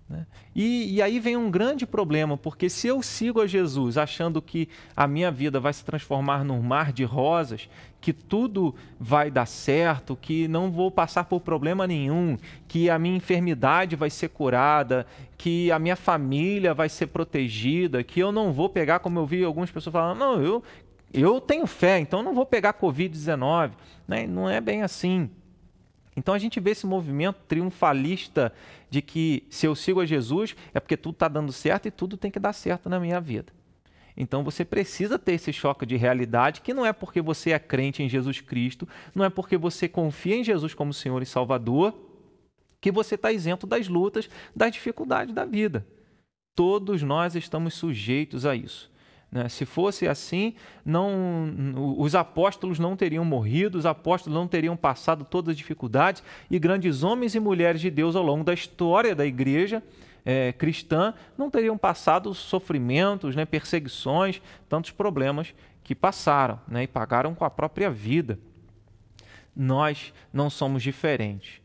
Né? 0.10 0.26
E, 0.56 0.96
e, 0.96 1.02
aí 1.02 1.20
vem 1.20 1.36
um 1.36 1.52
grande 1.52 1.86
problema, 1.86 2.38
porque 2.38 2.70
se 2.70 2.88
eu 2.88 3.04
sigo 3.04 3.42
a 3.42 3.48
Jesus 3.48 3.98
achando 3.98 4.42
que 4.42 4.70
a 4.96 5.06
minha 5.06 5.30
vida 5.30 5.60
vai 5.60 5.74
se 5.74 5.84
transformar 5.84 6.46
num 6.46 6.62
mar 6.62 6.94
de 6.94 7.04
rosas, 7.04 7.70
que 8.00 8.14
tudo 8.14 8.74
vai 8.98 9.30
dar 9.30 9.46
certo, 9.46 10.16
que 10.16 10.48
não 10.48 10.72
vou 10.72 10.90
passar 10.90 11.26
por 11.26 11.42
problema 11.42 11.86
nenhum, 11.86 12.38
que 12.68 12.90
a 12.90 12.98
minha 12.98 13.18
enfermidade 13.18 13.98
vai 13.98 14.10
ser 14.10 14.30
curada, 14.30 15.06
que 15.38 15.70
a 15.72 15.80
minha 15.80 15.96
família 15.96 16.74
vai 16.74 16.88
ser 16.88 17.08
protegida, 17.08 18.02
que 18.04 18.20
eu 18.20 18.32
não 18.32 18.54
vou 18.54 18.70
pegar, 18.70 19.00
como 19.00 19.20
eu 19.20 19.26
vi 19.26 19.44
algumas 19.44 19.70
pessoas 19.70 19.92
falando, 19.92 20.20
não, 20.20 20.42
eu, 20.42 20.64
eu 21.14 21.42
tenho 21.42 21.68
fé, 21.68 22.00
então 22.00 22.24
não 22.24 22.34
vou 22.34 22.46
pegar 22.46 22.74
Covid-19. 22.74 23.72
Né? 24.08 24.26
Não 24.26 24.50
é 24.50 24.62
bem 24.62 24.84
assim. 24.84 25.30
Então 26.17 26.33
a 26.33 26.39
gente 26.39 26.59
vê 26.59 26.71
esse 26.71 26.88
movimento 26.88 27.38
triunfalista 27.47 28.51
de 28.89 29.03
que 29.03 29.43
se 29.51 29.67
eu 29.67 29.75
sigo 29.75 30.01
a 30.01 30.05
Jesus 30.05 30.55
é 30.74 30.79
porque 30.79 30.97
tudo 30.97 31.13
está 31.13 31.27
dando 31.27 31.53
certo 31.53 31.88
e 31.88 31.91
tudo 31.91 32.17
tem 32.17 32.31
que 32.31 32.39
dar 32.39 32.53
certo 32.53 32.89
na 32.89 33.00
minha 33.00 33.21
vida. 33.21 33.53
Então 34.17 34.43
você 34.43 34.65
precisa 34.65 35.19
ter 35.19 35.33
esse 35.33 35.53
choque 35.53 35.86
de 35.86 35.95
realidade, 35.95 36.62
que 36.62 36.74
não 36.74 36.83
é 36.83 36.91
porque 36.91 37.21
você 37.21 37.51
é 37.51 37.59
crente 37.59 38.01
em 38.01 38.09
Jesus 38.09 38.41
Cristo, 38.41 38.88
não 39.13 39.24
é 39.24 39.29
porque 39.29 39.55
você 39.55 39.88
confia 39.88 40.36
em 40.36 40.43
Jesus 40.43 40.74
como 40.74 40.91
Senhor 40.91 41.21
e 41.21 41.25
Salvador, 41.25 41.93
que 42.81 42.91
você 42.91 43.13
está 43.13 43.31
isento 43.31 43.67
das 43.67 43.88
lutas, 43.88 44.27
das 44.55 44.71
dificuldades 44.71 45.36
da 45.36 45.45
vida. 45.45 45.86
Todos 46.55 47.03
nós 47.03 47.36
estamos 47.36 47.75
sujeitos 47.75 48.43
a 48.43 48.55
isso. 48.55 48.91
Né? 49.31 49.50
Se 49.50 49.65
fosse 49.65 50.07
assim, 50.07 50.55
não, 50.86 51.74
os 51.98 52.15
apóstolos 52.15 52.79
não 52.79 52.96
teriam 52.96 53.25
morrido, 53.25 53.77
os 53.77 53.86
apóstolos 53.86 54.38
não 54.38 54.48
teriam 54.48 54.75
passado 54.77 55.25
todas 55.25 55.51
as 55.51 55.57
dificuldades, 55.57 56.24
e 56.50 56.57
grandes 56.57 57.03
homens 57.03 57.36
e 57.36 57.39
mulheres 57.39 57.81
de 57.81 57.89
Deus 57.89 58.15
ao 58.15 58.24
longo 58.24 58.43
da 58.43 58.53
história 58.53 59.15
da 59.15 59.25
igreja 59.25 59.84
é, 60.25 60.51
cristã 60.51 61.13
não 61.38 61.50
teriam 61.50 61.77
passado 61.77 62.34
sofrimentos, 62.34 63.34
né, 63.34 63.46
perseguições, 63.46 64.41
tantos 64.67 64.91
problemas 64.91 65.53
que 65.84 65.96
passaram 65.96 66.60
né, 66.67 66.84
e 66.84 66.88
pagaram 66.88 67.34
com 67.34 67.46
a 67.46 67.50
própria 67.50 67.89
vida. 67.89 68.38
Nós 69.55 70.13
não 70.34 70.50
somos 70.50 70.84
diferentes 70.84 71.62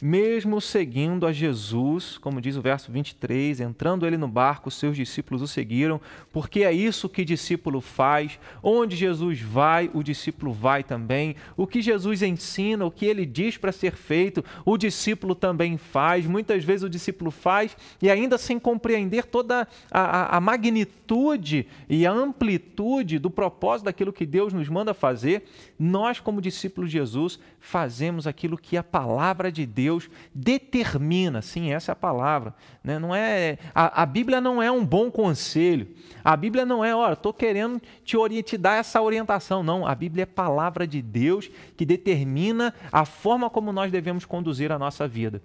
mesmo 0.00 0.60
seguindo 0.60 1.26
a 1.26 1.32
Jesus, 1.32 2.18
como 2.18 2.40
diz 2.40 2.56
o 2.56 2.60
verso 2.60 2.92
23, 2.92 3.60
entrando 3.60 4.06
ele 4.06 4.18
no 4.18 4.28
barco, 4.28 4.70
seus 4.70 4.96
discípulos 4.96 5.40
o 5.40 5.48
seguiram, 5.48 6.00
porque 6.32 6.64
é 6.64 6.72
isso 6.72 7.08
que 7.08 7.24
discípulo 7.24 7.80
faz. 7.80 8.38
Onde 8.62 8.94
Jesus 8.94 9.40
vai, 9.40 9.90
o 9.94 10.02
discípulo 10.02 10.52
vai 10.52 10.84
também. 10.84 11.34
O 11.56 11.66
que 11.66 11.80
Jesus 11.80 12.22
ensina, 12.22 12.84
o 12.84 12.90
que 12.90 13.06
ele 13.06 13.24
diz 13.24 13.56
para 13.56 13.72
ser 13.72 13.94
feito, 13.94 14.44
o 14.64 14.76
discípulo 14.76 15.34
também 15.34 15.78
faz. 15.78 16.26
Muitas 16.26 16.62
vezes 16.62 16.82
o 16.82 16.90
discípulo 16.90 17.30
faz 17.30 17.76
e 18.02 18.10
ainda 18.10 18.36
sem 18.36 18.58
compreender 18.58 19.24
toda 19.24 19.66
a, 19.90 20.00
a, 20.00 20.36
a 20.36 20.40
magnitude 20.40 21.66
e 21.88 22.06
a 22.06 22.12
amplitude 22.12 23.18
do 23.18 23.30
propósito 23.30 23.86
daquilo 23.86 24.12
que 24.12 24.26
Deus 24.26 24.52
nos 24.52 24.68
manda 24.68 24.92
fazer, 24.92 25.44
nós, 25.78 26.20
como 26.20 26.40
discípulos 26.40 26.90
de 26.90 26.98
Jesus, 26.98 27.38
fazemos 27.58 28.26
aquilo 28.26 28.58
que 28.58 28.76
a 28.76 28.82
palavra 28.82 29.50
de 29.50 29.64
Deus 29.64 29.85
Deus 29.86 30.10
determina, 30.34 31.40
sim, 31.40 31.72
essa 31.72 31.92
é 31.92 31.94
a 31.94 31.96
palavra. 31.96 32.52
Né? 32.82 32.98
Não 32.98 33.14
é, 33.14 33.56
a, 33.72 34.02
a, 34.02 34.06
Bíblia 34.06 34.40
não 34.40 34.60
é 34.60 34.68
um 34.68 34.84
bom 34.84 35.12
conselho. 35.12 35.86
A 36.24 36.36
Bíblia 36.36 36.66
não 36.66 36.84
é, 36.84 36.92
olha, 36.92 37.12
estou 37.12 37.32
querendo 37.32 37.80
te, 38.04 38.16
te 38.42 38.58
dar 38.58 38.80
essa 38.80 39.00
orientação. 39.00 39.62
Não, 39.62 39.86
a 39.86 39.94
Bíblia 39.94 40.24
é 40.24 40.26
palavra 40.26 40.88
de 40.88 41.00
Deus 41.00 41.48
que 41.76 41.86
determina 41.86 42.74
a 42.90 43.04
forma 43.04 43.48
como 43.48 43.72
nós 43.72 43.92
devemos 43.92 44.24
conduzir 44.24 44.72
a 44.72 44.78
nossa 44.78 45.06
vida. 45.06 45.40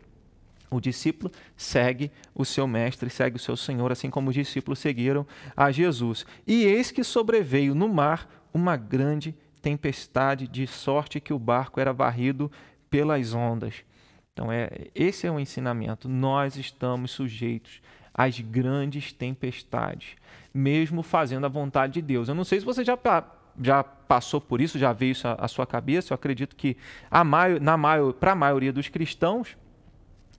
O 0.72 0.80
discípulo 0.80 1.32
segue 1.56 2.12
o 2.34 2.44
seu 2.44 2.66
mestre, 2.66 3.12
segue 3.12 3.36
o 3.36 3.40
seu 3.40 3.56
Senhor, 3.56 3.92
assim 3.92 4.10
como 4.10 4.30
os 4.30 4.36
discípulos 4.36 4.80
seguiram 4.80 5.28
a 5.56 5.72
Jesus. 5.72 6.26
E 6.48 6.64
eis 6.64 6.90
que 6.90 7.04
sobreveio 7.04 7.76
no 7.76 7.88
mar 7.88 8.28
uma 8.52 8.76
grande 8.76 9.36
tempestade, 9.62 10.48
de 10.48 10.66
sorte 10.66 11.20
que 11.20 11.32
o 11.32 11.38
barco 11.38 11.80
era 11.80 11.94
varrido 11.94 12.52
pelas 12.90 13.36
ondas. 13.36 13.84
Então, 14.34 14.52
é, 14.52 14.70
esse 14.96 15.28
é 15.28 15.32
o 15.32 15.40
ensinamento. 15.40 16.08
Nós 16.08 16.56
estamos 16.56 17.12
sujeitos 17.12 17.82
às 18.14 18.40
grandes 18.40 19.12
tempestades, 19.12 20.16
mesmo 20.54 21.04
fazendo 21.04 21.46
a 21.46 21.50
vontade 21.50 21.94
de 21.94 22.02
Deus. 22.02 22.30
Eu 22.30 22.36
não 22.36 22.44
sei 22.44 22.60
se 22.60 22.66
você 22.66 22.84
já, 22.84 22.98
já 23.62 23.84
passou 23.84 24.40
por 24.40 24.62
isso, 24.62 24.80
já 24.80 24.94
veio 24.94 25.12
isso 25.12 25.28
à, 25.28 25.48
sua 25.48 25.66
cabeça. 25.66 26.14
Eu 26.14 26.16
acredito 26.16 26.56
que 26.56 26.78
para 27.10 28.32
a 28.32 28.36
maioria 28.36 28.72
dos 28.72 28.88
cristãos, 28.88 29.58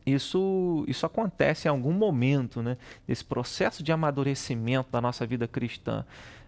isso, 0.04 0.84
isso 0.88 1.06
acontece 1.06 1.68
em 1.68 1.70
algum 1.70 1.92
momento, 1.92 2.62
né? 2.62 2.76
Esse 3.06 3.24
processo 3.24 3.82
de 3.82 3.92
amadurecimento 3.92 4.90
da 4.90 5.00
nossa 5.00 5.24
vida 5.26 5.46
cristã 5.46 6.04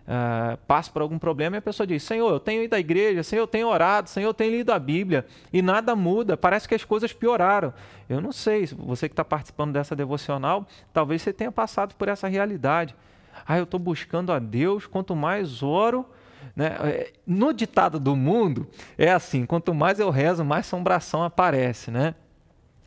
uh, 0.07 0.57
passa 0.67 0.91
por 0.91 1.03
algum 1.03 1.19
problema 1.19 1.57
e 1.57 1.59
a 1.59 1.63
pessoa 1.63 1.87
diz: 1.87 2.03
Senhor, 2.03 2.31
eu 2.31 2.41
tenho 2.41 2.63
ido 2.63 2.75
à 2.75 2.79
igreja, 2.79 3.23
Senhor, 3.23 3.43
eu 3.43 3.47
tenho 3.47 3.69
orado, 3.69 4.09
Senhor, 4.09 4.29
eu 4.29 4.35
tenho 4.35 4.53
lido 4.53 4.73
a 4.73 4.79
Bíblia 4.79 5.27
e 5.53 5.63
nada 5.63 5.95
muda, 5.97 6.37
parece 6.37 6.69
que 6.69 6.75
as 6.75 6.85
coisas 6.85 7.13
pioraram. 7.13 7.73
Eu 8.09 8.21
não 8.21 8.33
sei, 8.33 8.67
você 8.67 9.09
que 9.09 9.13
está 9.13 9.25
participando 9.25 9.73
dessa 9.73 9.97
devocional, 9.97 10.67
talvez 10.93 11.23
você 11.23 11.33
tenha 11.33 11.51
passado 11.51 11.95
por 11.95 12.09
essa 12.09 12.29
realidade. 12.29 12.95
Ah, 13.47 13.59
eu 13.59 13.65
estou 13.65 13.81
buscando 13.81 14.33
a 14.33 14.39
Deus, 14.39 14.87
quanto 14.87 15.17
mais 15.17 15.63
oro. 15.63 16.07
Né? 16.55 16.77
É, 16.85 17.13
no 17.27 17.53
ditado 17.53 17.99
do 17.99 18.15
mundo, 18.15 18.69
é 18.97 19.11
assim: 19.11 19.47
quanto 19.47 19.75
mais 19.75 19.99
eu 19.99 20.11
rezo, 20.11 20.45
mais 20.45 20.67
assombração 20.67 21.23
aparece. 21.23 21.91
Né? 21.91 22.15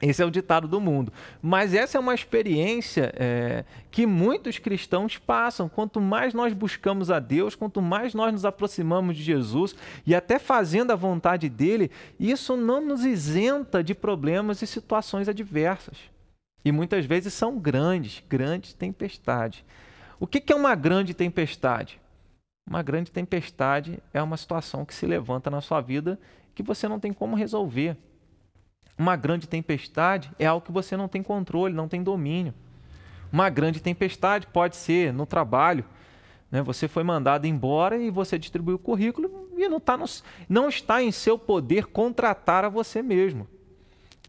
Esse 0.02 0.22
é 0.22 0.26
o 0.26 0.30
ditado 0.30 0.68
do 0.68 0.80
mundo. 0.80 1.12
Mas 1.42 1.74
essa 1.74 1.98
é 1.98 2.00
uma 2.00 2.14
experiência 2.14 3.12
é, 3.16 3.66
que 3.90 4.06
muitos 4.06 4.60
cristãos 4.60 5.18
passam. 5.18 5.68
Quanto 5.68 6.00
mais 6.00 6.36
nós 6.36 6.54
buscamos 6.54 7.10
a 7.10 7.20
Deus, 7.20 7.56
quanto 7.56 7.82
mais 7.82 8.14
nós 8.14 8.32
nos 8.32 8.46
aproximamos 8.46 9.18
de 9.18 9.24
Jesus 9.24 9.76
e 10.06 10.14
até 10.14 10.38
fazendo 10.38 10.92
a 10.92 10.96
vontade 10.96 11.50
dele, 11.50 11.90
isso 12.20 12.56
não 12.56 12.80
nos 12.80 13.04
isenta 13.04 13.84
de 13.84 13.96
problemas 13.96 14.62
e 14.62 14.68
situações 14.68 15.28
adversas. 15.28 15.98
E 16.64 16.72
muitas 16.72 17.06
vezes 17.06 17.34
são 17.34 17.58
grandes, 17.58 18.24
grandes 18.30 18.74
tempestades. 18.74 19.66
O 20.20 20.28
que 20.28 20.52
é 20.52 20.56
uma 20.56 20.76
grande 20.76 21.14
tempestade? 21.14 22.00
Uma 22.70 22.84
grande 22.84 23.12
tempestade 23.12 24.00
é 24.14 24.22
uma 24.22 24.38
situação 24.38 24.86
que 24.86 24.94
se 24.94 25.08
levanta 25.08 25.50
na 25.50 25.62
sua 25.62 25.82
vida 25.82 26.20
que 26.54 26.62
você 26.62 26.88
não 26.88 27.00
tem 27.00 27.14
como 27.14 27.36
resolver 27.36 27.96
uma 28.98 29.16
grande 29.16 29.48
tempestade 29.48 30.32
é 30.40 30.46
algo 30.46 30.66
que 30.66 30.72
você 30.72 30.98
não 30.98 31.08
tem 31.08 31.22
controle, 31.22 31.74
não 31.74 31.88
tem 31.88 32.02
domínio. 32.02 32.54
Uma 33.32 33.50
grande 33.50 33.80
tempestade 33.80 34.48
pode 34.48 34.76
ser 34.76 35.14
no 35.14 35.26
trabalho. 35.26 35.86
Né? 36.50 36.62
Você 36.64 36.88
foi 36.88 37.04
mandado 37.04 37.46
embora 37.46 37.98
e 37.98 38.10
você 38.10 38.40
distribuiu 38.40 38.78
o 38.78 38.80
currículo 38.80 39.50
e 39.56 39.68
não, 39.68 39.80
tá 39.80 39.98
no, 39.98 40.06
não 40.50 40.70
está 40.70 41.04
em 41.04 41.12
seu 41.12 41.38
poder 41.38 41.86
contratar 41.88 42.66
a 42.66 42.70
você 42.70 43.02
mesmo. 43.02 43.48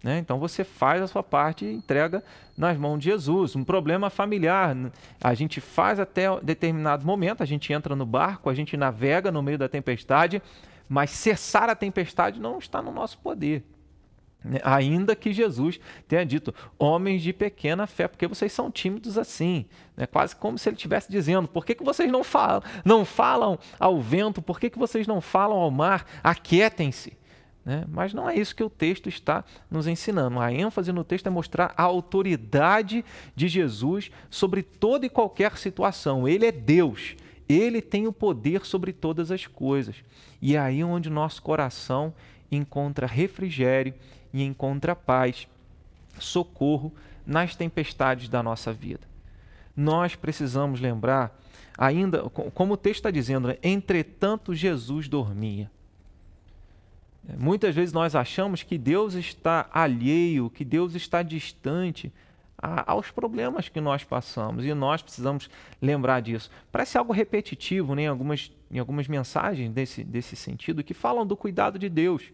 Né? 0.03 0.19
Então 0.19 0.39
você 0.39 0.65
faz 0.65 1.01
a 1.01 1.07
sua 1.07 1.23
parte 1.23 1.65
e 1.65 1.73
entrega 1.73 2.23
nas 2.57 2.77
mãos 2.77 2.99
de 2.99 3.07
Jesus. 3.07 3.57
Um 3.57 3.65
problema 3.65 4.11
familiar, 4.11 4.77
a 5.23 5.35
gente 5.35 5.61
faz 5.61 5.99
até 5.99 6.25
determinado 6.41 7.07
momento, 7.07 7.43
a 7.43 7.47
gente 7.47 7.73
entra 7.73 7.97
no 7.97 8.05
barco, 8.05 8.51
a 8.51 8.55
gente 8.55 8.77
navega 8.77 9.33
no 9.33 9.43
meio 9.43 9.59
da 9.59 9.69
tempestade, 9.69 10.43
mas 10.89 11.11
cessar 11.11 11.69
a 11.71 11.75
tempestade 11.75 12.41
não 12.41 12.59
está 12.59 12.83
no 12.83 12.93
nosso 12.93 13.19
poder. 13.19 13.65
Ainda 14.63 15.17
que 15.17 15.33
Jesus 15.33 15.81
tenha 16.07 16.25
dito, 16.25 16.55
homens 16.79 17.23
de 17.23 17.33
pequena 17.33 17.87
fé, 17.87 18.07
porque 18.07 18.27
vocês 18.27 18.53
são 18.53 18.71
tímidos 18.71 19.19
assim. 19.19 19.67
Né? 19.97 20.07
Quase 20.07 20.37
como 20.37 20.57
se 20.57 20.69
ele 20.69 20.77
estivesse 20.77 21.11
dizendo, 21.11 21.49
por 21.49 21.67
que, 21.67 21.75
que 21.75 21.85
vocês 21.85 22.11
não 22.11 22.23
falam, 22.23 22.63
não 22.85 23.05
falam 23.05 23.59
ao 23.81 24.01
vento, 24.01 24.41
por 24.41 24.61
que, 24.61 24.71
que 24.71 24.79
vocês 24.79 25.07
não 25.07 25.21
falam 25.21 25.59
ao 25.59 25.71
mar, 25.71 26.07
aquietem-se. 26.23 27.19
Né? 27.65 27.85
Mas 27.89 28.15
não 28.15 28.31
é 28.31 28.37
isso 28.37 28.55
que 28.55 28.63
o 28.63 28.71
texto 28.71 29.09
está 29.09 29.45
nos 29.69 29.87
ensinando. 29.89 30.39
A 30.39 30.53
ênfase 30.53 30.93
no 30.93 31.03
texto 31.03 31.27
é 31.27 31.31
mostrar 31.31 31.75
a 31.77 31.83
autoridade 31.83 33.05
de 33.35 33.49
Jesus 33.49 34.11
sobre 34.31 34.63
toda 34.63 35.05
e 35.05 35.11
qualquer 35.11 35.59
situação. 35.59 36.29
Ele 36.29 36.47
é 36.47 36.53
Deus, 36.53 37.17
ele 37.49 37.83
tem 37.83 38.07
o 38.07 38.13
poder 38.13 38.65
sobre 38.65 38.93
todas 38.93 39.33
as 39.33 39.47
coisas. 39.47 39.97
E 40.41 40.55
é 40.55 40.59
aí 40.61 40.85
onde 40.85 41.11
nosso 41.11 41.43
coração 41.43 42.15
encontra 42.51 43.07
refrigério 43.07 43.93
e 44.33 44.43
encontra 44.43 44.95
paz, 44.95 45.47
socorro 46.19 46.93
nas 47.27 47.55
tempestades 47.55 48.29
da 48.29 48.43
nossa 48.43 48.73
vida. 48.73 49.07
Nós 49.77 50.17
precisamos 50.17 50.81
lembrar, 50.81 51.39
ainda, 51.77 52.23
como 52.31 52.75
o 52.75 52.77
texto 52.77 53.01
está 53.01 53.11
dizendo, 53.11 53.49
né? 53.49 53.59
entretanto 53.63 54.55
Jesus 54.55 55.09
dormia. 55.09 55.71
Muitas 57.37 57.75
vezes 57.75 57.93
nós 57.93 58.15
achamos 58.15 58.63
que 58.63 58.79
Deus 58.79 59.15
está 59.15 59.69
alheio, 59.71 60.49
que 60.49 60.65
Deus 60.65 60.95
está 60.95 61.23
distante 61.23 62.13
aos 62.61 63.11
problemas 63.11 63.69
que 63.69 63.81
nós 63.81 64.03
passamos 64.03 64.65
e 64.65 64.75
nós 64.75 65.01
precisamos 65.01 65.49
lembrar 65.81 66.21
disso. 66.21 66.51
Parece 66.73 66.99
algo 66.99 67.13
repetitivo 67.13 67.95
né, 67.95 68.03
em, 68.03 68.07
algumas, 68.07 68.51
em 68.71 68.79
algumas 68.79 69.07
mensagens 69.07 69.71
desse, 69.71 70.03
desse 70.03 70.35
sentido 70.35 70.83
que 70.83 70.95
falam 70.95 71.27
do 71.27 71.37
cuidado 71.37 71.79
de 71.79 71.89
Deus. 71.89 72.33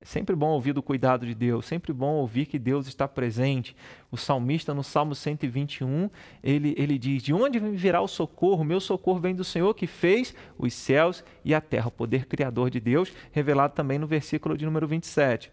É 0.00 0.04
sempre 0.04 0.36
bom 0.36 0.50
ouvir 0.50 0.72
do 0.72 0.82
cuidado 0.82 1.26
de 1.26 1.34
Deus, 1.34 1.66
sempre 1.66 1.92
bom 1.92 2.14
ouvir 2.14 2.46
que 2.46 2.56
Deus 2.56 2.86
está 2.86 3.08
presente. 3.08 3.74
O 4.12 4.16
salmista, 4.16 4.72
no 4.72 4.84
Salmo 4.84 5.12
121, 5.12 6.08
ele, 6.42 6.72
ele 6.78 6.96
diz: 6.96 7.20
De 7.20 7.34
onde 7.34 7.58
virá 7.58 8.00
o 8.00 8.06
socorro? 8.06 8.62
Meu 8.62 8.78
socorro 8.78 9.18
vem 9.18 9.34
do 9.34 9.42
Senhor 9.42 9.74
que 9.74 9.88
fez 9.88 10.32
os 10.56 10.72
céus 10.72 11.24
e 11.44 11.52
a 11.52 11.60
terra, 11.60 11.88
o 11.88 11.90
poder 11.90 12.26
criador 12.26 12.70
de 12.70 12.78
Deus, 12.78 13.12
revelado 13.32 13.74
também 13.74 13.98
no 13.98 14.06
versículo 14.06 14.56
de 14.56 14.64
número 14.64 14.86
27. 14.86 15.50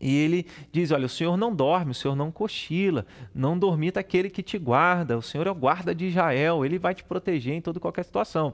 E 0.00 0.16
ele 0.16 0.46
diz: 0.72 0.90
Olha, 0.90 1.06
o 1.06 1.08
Senhor 1.08 1.36
não 1.36 1.54
dorme, 1.54 1.92
o 1.92 1.94
Senhor 1.94 2.16
não 2.16 2.32
cochila, 2.32 3.06
não 3.32 3.56
dormita 3.56 4.00
aquele 4.00 4.30
que 4.30 4.42
te 4.42 4.58
guarda, 4.58 5.16
o 5.16 5.22
Senhor 5.22 5.46
é 5.46 5.50
o 5.50 5.54
guarda 5.54 5.94
de 5.94 6.06
Israel, 6.06 6.64
ele 6.64 6.76
vai 6.76 6.92
te 6.92 7.04
proteger 7.04 7.54
em 7.54 7.60
toda 7.60 7.78
qualquer 7.78 8.04
situação. 8.04 8.52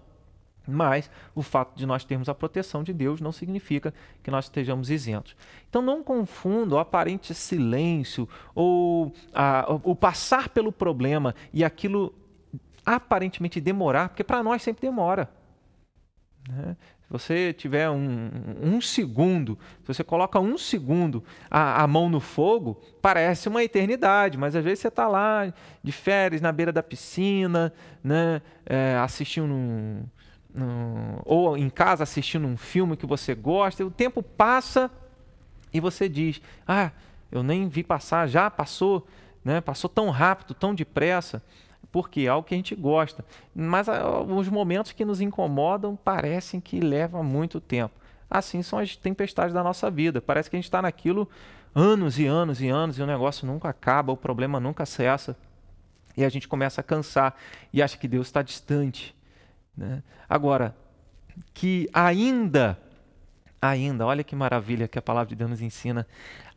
Mas 0.67 1.11
o 1.35 1.43
fato 1.43 1.77
de 1.77 1.87
nós 1.87 2.05
termos 2.05 2.29
a 2.29 2.35
proteção 2.35 2.83
de 2.83 2.93
Deus 2.93 3.21
não 3.21 3.33
significa 3.33 3.95
que 4.23 4.31
nós 4.31 4.47
estejamos 4.47 4.91
isentos. 4.91 5.37
Então 5.69 5.81
não 5.81 6.03
confunda 6.03 6.75
o 6.75 6.79
aparente 6.79 7.35
silêncio 7.35 8.29
ou 8.55 9.13
a, 9.33 9.67
o 9.85 9.95
passar 9.95 10.49
pelo 10.49 10.73
problema 10.73 11.35
e 11.53 11.65
aquilo 11.65 12.15
aparentemente 12.85 13.61
demorar, 13.61 14.09
porque 14.09 14.25
para 14.25 14.43
nós 14.43 14.63
sempre 14.63 14.83
demora. 14.83 15.29
Né? 16.49 16.77
Se 17.07 17.13
você 17.13 17.53
tiver 17.53 17.89
um, 17.89 18.31
um, 18.61 18.81
segundo, 18.81 19.57
se 19.83 19.95
você 19.95 20.03
coloca 20.03 20.41
um 20.41 20.59
segundo 20.59 21.23
a, 21.49 21.85
a, 21.85 21.87
mão 21.87 22.09
no 22.09 22.19
fogo, 22.19 22.81
parece 23.01 23.49
uma 23.49 23.63
eternidade, 23.63 24.37
mas 24.37 24.57
às 24.57 24.65
vezes 24.65 24.81
você 24.81 24.89
está 24.89 25.07
lá 25.07 25.53
de 25.85 25.93
férias 25.93 26.41
na 26.41 26.51
beira 26.51 26.73
da 26.73 26.83
piscina, 26.83 27.73
né, 28.03 28.43
é, 28.65 28.97
assistindo 28.97 29.53
um, 29.53 30.03
ou 31.25 31.57
em 31.57 31.69
casa 31.69 32.03
assistindo 32.03 32.47
um 32.47 32.57
filme 32.57 32.97
que 32.97 33.07
você 33.07 33.35
gosta, 33.35 33.85
o 33.85 33.91
tempo 33.91 34.23
passa 34.23 34.91
e 35.73 35.81
você 35.81 36.09
diz: 36.09 36.41
Ah, 36.67 36.91
eu 37.31 37.43
nem 37.43 37.69
vi 37.69 37.83
passar, 37.83 38.27
já 38.27 38.51
passou, 38.51 39.07
né, 39.45 39.61
passou 39.61 39.91
tão 39.91 40.11
rápido, 40.11 40.55
tão 40.55 40.75
depressa 40.75 41.43
porque 41.97 42.23
é 42.23 42.29
algo 42.29 42.47
que 42.47 42.53
a 42.53 42.59
gente 42.59 42.75
gosta. 42.75 43.25
Mas 43.55 43.89
ah, 43.89 44.21
os 44.21 44.51
momentos 44.51 44.93
que 44.93 45.03
nos 45.03 45.23
incomodam 45.23 45.97
parecem 45.97 46.61
que 46.61 46.79
levam 46.79 47.25
muito 47.25 47.59
tempo. 47.59 47.95
Assim 48.29 48.63
são 48.63 48.79
as 48.79 48.97
tempestades 48.97 49.55
da 49.55 49.65
nossa 49.65 49.91
vida. 49.91 50.21
Parece 50.21 50.51
que 50.51 50.57
a 50.57 50.59
gente 50.59 50.67
está 50.67 50.83
naquilo 50.83 51.27
anos 51.75 52.19
e 52.19 52.27
anos 52.27 52.61
e 52.61 52.69
anos 52.69 52.99
e 52.99 53.03
o 53.03 53.07
negócio 53.07 53.47
nunca 53.47 53.71
acaba, 53.71 54.13
o 54.13 54.17
problema 54.17 54.61
nunca 54.61 54.85
cessa. 54.85 55.35
E 56.15 56.23
a 56.23 56.29
gente 56.29 56.47
começa 56.47 56.83
a 56.83 56.85
cansar 56.85 57.35
e 57.73 57.83
acha 57.83 57.97
que 57.97 58.07
Deus 58.07 58.27
está 58.27 58.43
distante. 58.43 59.16
Né? 59.77 60.03
Agora, 60.29 60.77
que 61.53 61.89
ainda, 61.93 62.79
ainda, 63.61 64.07
olha 64.07 64.25
que 64.25 64.35
maravilha 64.35 64.89
que 64.89 64.99
a 64.99 65.03
palavra 65.03 65.29
de 65.29 65.37
Deus 65.37 65.51
nos 65.51 65.61
ensina, 65.61 66.07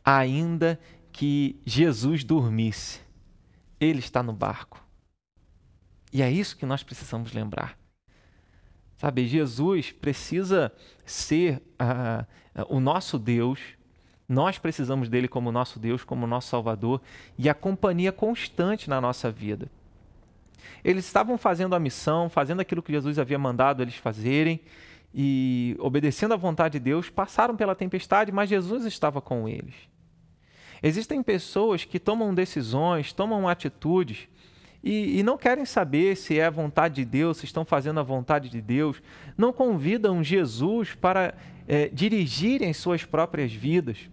ainda 0.03 0.79
que 1.11 1.59
Jesus 1.65 2.23
dormisse, 2.23 3.01
Ele 3.79 3.99
está 3.99 4.23
no 4.23 4.33
barco. 4.33 4.83
E 6.11 6.21
é 6.21 6.31
isso 6.31 6.57
que 6.57 6.65
nós 6.65 6.81
precisamos 6.81 7.33
lembrar. 7.33 7.77
Sabe, 8.97 9.27
Jesus 9.27 9.91
precisa 9.91 10.73
ser 11.05 11.61
uh, 11.79 12.25
o 12.67 12.79
nosso 12.79 13.17
Deus, 13.17 13.59
nós 14.27 14.57
precisamos 14.57 15.07
dele 15.07 15.27
como 15.27 15.51
nosso 15.51 15.79
Deus, 15.79 16.03
como 16.03 16.27
nosso 16.27 16.49
Salvador 16.49 17.01
e 17.38 17.47
a 17.49 17.53
companhia 17.53 18.11
constante 18.11 18.89
na 18.89 18.99
nossa 18.99 19.31
vida. 19.31 19.71
Eles 20.83 21.05
estavam 21.05 21.37
fazendo 21.37 21.75
a 21.75 21.79
missão, 21.79 22.29
fazendo 22.29 22.59
aquilo 22.59 22.81
que 22.81 22.91
Jesus 22.91 23.19
havia 23.19 23.37
mandado 23.37 23.81
eles 23.81 23.95
fazerem 23.95 24.61
e 25.13 25.75
obedecendo 25.79 26.33
à 26.33 26.37
vontade 26.37 26.73
de 26.73 26.79
Deus, 26.79 27.09
passaram 27.09 27.55
pela 27.55 27.75
tempestade, 27.75 28.31
mas 28.31 28.49
Jesus 28.49 28.85
estava 28.85 29.21
com 29.21 29.47
eles. 29.47 29.75
Existem 30.81 31.21
pessoas 31.21 31.83
que 31.83 31.99
tomam 31.99 32.33
decisões, 32.33 33.11
tomam 33.11 33.47
atitudes 33.47 34.27
e, 34.81 35.19
e, 35.19 35.23
não 35.23 35.37
querem 35.37 35.65
saber 35.65 36.15
se 36.15 36.39
é 36.39 36.45
a 36.45 36.49
vontade 36.49 36.95
de 36.95 37.05
Deus, 37.05 37.37
se 37.37 37.45
estão 37.45 37.65
fazendo 37.65 37.99
a 37.99 38.03
vontade 38.03 38.47
de 38.47 38.61
Deus, 38.61 39.01
não 39.37 39.51
convidam 39.51 40.23
Jesus 40.23 40.95
para 40.95 41.35
é, 41.67 41.89
dirigirem 41.89 42.71
suas 42.71 43.03
próprias 43.03 43.51
vidas. 43.51 44.09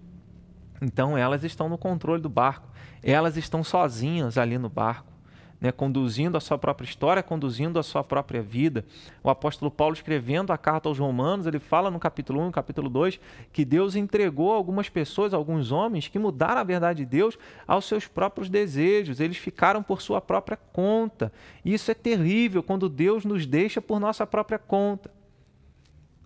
Então 0.83 1.17
elas 1.17 1.45
estão 1.45 1.69
no 1.69 1.79
controle 1.79 2.21
do 2.21 2.29
barco, 2.29 2.69
elas 3.01 3.37
estão 3.37 3.63
sozinhas 3.63 4.37
ali 4.37 4.59
no 4.59 4.69
barco 4.69 5.16
né, 5.61 5.73
conduzindo 5.73 6.37
a 6.37 6.41
sua 6.41 6.59
própria 6.59 6.87
história, 6.87 7.23
conduzindo 7.23 7.79
a 7.79 7.83
sua 7.83 8.05
própria 8.05 8.43
vida. 8.43 8.85
O 9.23 9.31
apóstolo 9.31 9.71
Paulo, 9.71 9.95
escrevendo 9.95 10.53
a 10.53 10.59
carta 10.59 10.89
aos 10.89 10.99
Romanos, 10.99 11.47
ele 11.47 11.59
fala 11.59 11.91
no 11.91 11.99
capítulo 11.99 12.41
1 12.41 12.47
no 12.47 12.53
capítulo 12.53 12.89
2 12.89 13.19
que 13.53 13.65
Deus 13.65 13.97
entregou 13.97 14.53
algumas 14.53 14.89
pessoas, 14.89 15.33
alguns 15.33 15.73
homens, 15.73 16.09
que 16.09 16.19
mudaram 16.19 16.61
a 16.61 16.65
verdade 16.65 17.05
de 17.05 17.07
Deus 17.07 17.39
aos 17.67 17.87
seus 17.87 18.07
próprios 18.07 18.49
desejos, 18.49 19.21
eles 19.21 19.37
ficaram 19.37 19.83
por 19.83 20.03
sua 20.03 20.21
própria 20.21 20.57
conta. 20.57 21.33
Isso 21.65 21.91
é 21.91 21.95
terrível 21.95 22.63
quando 22.63 22.89
Deus 22.89 23.25
nos 23.25 23.47
deixa 23.47 23.81
por 23.81 23.99
nossa 23.99 24.27
própria 24.27 24.59
conta. 24.59 25.11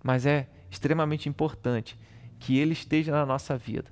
Mas 0.03 0.27
é 0.27 0.49
extremamente 0.71 1.29
importante 1.29 1.99
que 2.38 2.59
Ele 2.59 2.73
esteja 2.73 3.12
na 3.12 3.27
nossa 3.27 3.57
vida. 3.57 3.90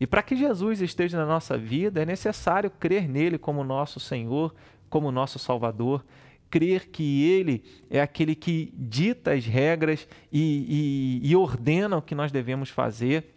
E 0.00 0.06
para 0.06 0.22
que 0.22 0.34
Jesus 0.34 0.80
esteja 0.80 1.18
na 1.18 1.26
nossa 1.26 1.58
vida, 1.58 2.00
é 2.00 2.06
necessário 2.06 2.70
crer 2.70 3.06
nele 3.06 3.36
como 3.36 3.62
nosso 3.62 4.00
Senhor, 4.00 4.54
como 4.88 5.12
nosso 5.12 5.38
Salvador, 5.38 6.02
crer 6.48 6.88
que 6.88 7.22
Ele 7.24 7.62
é 7.90 8.00
aquele 8.00 8.34
que 8.34 8.72
dita 8.74 9.32
as 9.32 9.44
regras 9.44 10.08
e, 10.32 11.20
e, 11.22 11.30
e 11.30 11.36
ordena 11.36 11.98
o 11.98 12.02
que 12.02 12.14
nós 12.14 12.32
devemos 12.32 12.70
fazer. 12.70 13.36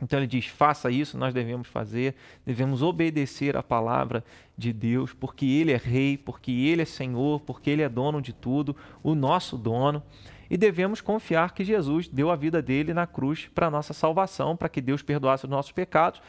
Então 0.00 0.18
ele 0.18 0.26
diz: 0.26 0.46
faça 0.46 0.90
isso, 0.90 1.18
nós 1.18 1.34
devemos 1.34 1.68
fazer, 1.68 2.14
devemos 2.46 2.82
obedecer 2.82 3.56
à 3.56 3.62
palavra 3.62 4.24
de 4.56 4.72
Deus, 4.72 5.12
porque 5.12 5.44
Ele 5.44 5.72
é 5.72 5.76
Rei, 5.76 6.16
porque 6.16 6.52
Ele 6.52 6.82
é 6.82 6.84
Senhor, 6.84 7.40
porque 7.40 7.68
Ele 7.68 7.82
é 7.82 7.88
dono 7.88 8.22
de 8.22 8.32
tudo, 8.32 8.76
o 9.02 9.14
nosso 9.14 9.58
dono 9.58 10.02
e 10.50 10.56
devemos 10.56 11.00
confiar 11.00 11.52
que 11.52 11.64
Jesus 11.64 12.08
deu 12.08 12.30
a 12.30 12.36
vida 12.36 12.62
dele 12.62 12.94
na 12.94 13.06
cruz 13.06 13.48
para 13.54 13.70
nossa 13.70 13.92
salvação, 13.92 14.56
para 14.56 14.68
que 14.68 14.80
Deus 14.80 15.02
perdoasse 15.02 15.44
os 15.44 15.50
nossos 15.50 15.72
pecados 15.72 16.20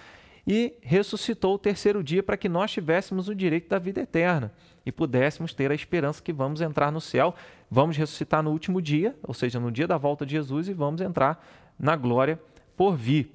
e 0.45 0.73
ressuscitou 0.81 1.55
o 1.55 1.59
terceiro 1.59 2.03
dia 2.03 2.23
para 2.23 2.37
que 2.37 2.49
nós 2.49 2.71
tivéssemos 2.71 3.29
o 3.29 3.35
direito 3.35 3.69
da 3.69 3.77
vida 3.77 4.01
eterna 4.01 4.51
e 4.85 4.91
pudéssemos 4.91 5.53
ter 5.53 5.71
a 5.71 5.75
esperança 5.75 6.23
que 6.23 6.33
vamos 6.33 6.61
entrar 6.61 6.91
no 6.91 6.99
céu, 6.99 7.35
vamos 7.69 7.95
ressuscitar 7.95 8.41
no 8.41 8.51
último 8.51 8.81
dia, 8.81 9.15
ou 9.21 9.33
seja, 9.33 9.59
no 9.59 9.71
dia 9.71 9.87
da 9.87 9.97
volta 9.97 10.25
de 10.25 10.31
Jesus 10.31 10.67
e 10.67 10.73
vamos 10.73 11.01
entrar 11.01 11.45
na 11.77 11.95
glória 11.95 12.39
por 12.75 12.95
vir. 12.95 13.31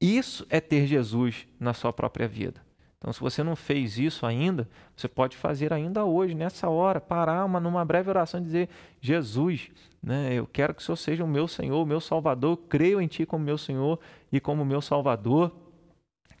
Isso 0.00 0.46
é 0.50 0.60
ter 0.60 0.86
Jesus 0.86 1.46
na 1.58 1.72
sua 1.72 1.92
própria 1.92 2.28
vida. 2.28 2.65
Então, 3.06 3.12
se 3.12 3.20
você 3.20 3.40
não 3.40 3.54
fez 3.54 3.98
isso 3.98 4.26
ainda, 4.26 4.68
você 4.96 5.06
pode 5.06 5.36
fazer 5.36 5.72
ainda 5.72 6.04
hoje, 6.04 6.34
nessa 6.34 6.68
hora, 6.68 7.00
parar 7.00 7.44
uma, 7.44 7.60
numa 7.60 7.84
breve 7.84 8.10
oração 8.10 8.40
e 8.40 8.42
dizer: 8.42 8.68
Jesus, 9.00 9.70
né, 10.02 10.34
eu 10.34 10.44
quero 10.44 10.74
que 10.74 10.82
o 10.82 10.84
Senhor 10.84 10.96
seja 10.96 11.24
o 11.24 11.28
meu 11.28 11.46
Senhor, 11.46 11.80
o 11.80 11.86
meu 11.86 12.00
Salvador, 12.00 12.56
creio 12.68 13.00
em 13.00 13.06
Ti 13.06 13.24
como 13.24 13.44
meu 13.44 13.56
Senhor 13.56 14.00
e 14.32 14.40
como 14.40 14.64
meu 14.64 14.82
Salvador, 14.82 15.54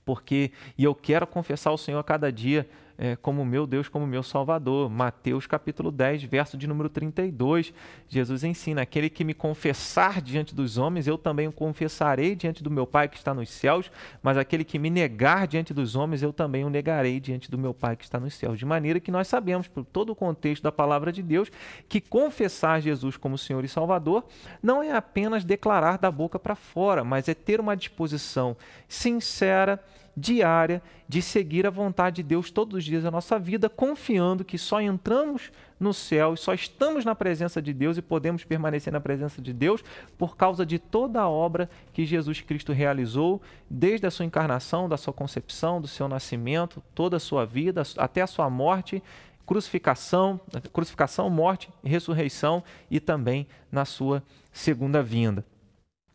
porque 0.04 0.50
e 0.76 0.82
eu 0.82 0.92
quero 0.92 1.24
confessar 1.24 1.70
o 1.70 1.78
Senhor 1.78 2.00
a 2.00 2.02
cada 2.02 2.32
dia 2.32 2.68
é, 2.98 3.16
como 3.16 3.44
meu 3.44 3.66
Deus, 3.66 3.88
como 3.88 4.06
meu 4.06 4.22
Salvador. 4.22 4.88
Mateus 4.90 5.46
capítulo 5.46 5.90
10, 5.90 6.24
verso 6.24 6.56
de 6.56 6.66
número 6.66 6.88
32. 6.88 7.72
Jesus 8.08 8.44
ensina: 8.44 8.82
aquele 8.82 9.10
que 9.10 9.24
me 9.24 9.34
confessar 9.34 10.20
diante 10.20 10.54
dos 10.54 10.78
homens, 10.78 11.06
eu 11.06 11.18
também 11.18 11.46
o 11.46 11.52
confessarei 11.52 12.34
diante 12.34 12.62
do 12.62 12.70
meu 12.70 12.86
Pai 12.86 13.08
que 13.08 13.16
está 13.16 13.34
nos 13.34 13.50
céus, 13.50 13.90
mas 14.22 14.38
aquele 14.38 14.64
que 14.64 14.78
me 14.78 14.90
negar 14.90 15.46
diante 15.46 15.74
dos 15.74 15.94
homens, 15.94 16.22
eu 16.22 16.32
também 16.32 16.64
o 16.64 16.70
negarei 16.70 17.20
diante 17.20 17.50
do 17.50 17.58
meu 17.58 17.74
Pai 17.74 17.96
que 17.96 18.04
está 18.04 18.18
nos 18.18 18.34
céus. 18.34 18.58
De 18.58 18.64
maneira 18.64 19.00
que 19.00 19.10
nós 19.10 19.28
sabemos, 19.28 19.68
por 19.68 19.84
todo 19.84 20.10
o 20.10 20.16
contexto 20.16 20.62
da 20.62 20.72
palavra 20.72 21.12
de 21.12 21.22
Deus, 21.22 21.50
que 21.88 22.00
confessar 22.00 22.80
Jesus 22.80 23.16
como 23.16 23.36
Senhor 23.36 23.64
e 23.64 23.68
Salvador 23.68 24.24
não 24.62 24.82
é 24.82 24.92
apenas 24.92 25.44
declarar 25.44 25.98
da 25.98 26.10
boca 26.10 26.38
para 26.38 26.54
fora, 26.54 27.04
mas 27.04 27.28
é 27.28 27.34
ter 27.34 27.60
uma 27.60 27.76
disposição 27.76 28.56
sincera 28.88 29.82
diária 30.16 30.82
de 31.06 31.20
seguir 31.20 31.66
a 31.66 31.70
vontade 31.70 32.16
de 32.16 32.22
Deus 32.22 32.50
todos 32.50 32.78
os 32.78 32.84
dias 32.84 33.02
da 33.02 33.10
nossa 33.10 33.38
vida, 33.38 33.68
confiando 33.68 34.44
que 34.44 34.56
só 34.56 34.80
entramos 34.80 35.52
no 35.78 35.92
céu 35.92 36.32
e 36.32 36.38
só 36.38 36.54
estamos 36.54 37.04
na 37.04 37.14
presença 37.14 37.60
de 37.60 37.72
Deus 37.74 37.98
e 37.98 38.02
podemos 38.02 38.42
permanecer 38.42 38.92
na 38.92 39.00
presença 39.00 39.42
de 39.42 39.52
Deus 39.52 39.84
por 40.16 40.36
causa 40.36 40.64
de 40.64 40.78
toda 40.78 41.20
a 41.20 41.28
obra 41.28 41.68
que 41.92 42.06
Jesus 42.06 42.40
Cristo 42.40 42.72
realizou, 42.72 43.42
desde 43.68 44.06
a 44.06 44.10
sua 44.10 44.24
encarnação, 44.24 44.88
da 44.88 44.96
sua 44.96 45.12
concepção, 45.12 45.80
do 45.80 45.88
seu 45.88 46.08
nascimento, 46.08 46.82
toda 46.94 47.18
a 47.18 47.20
sua 47.20 47.44
vida, 47.44 47.82
até 47.98 48.22
a 48.22 48.26
sua 48.26 48.48
morte 48.48 49.02
crucificação, 49.46 50.40
crucificação, 50.72 51.30
morte, 51.30 51.70
ressurreição 51.84 52.64
e 52.90 52.98
também 52.98 53.46
na 53.70 53.84
sua 53.84 54.20
segunda 54.52 55.00
vinda. 55.02 55.44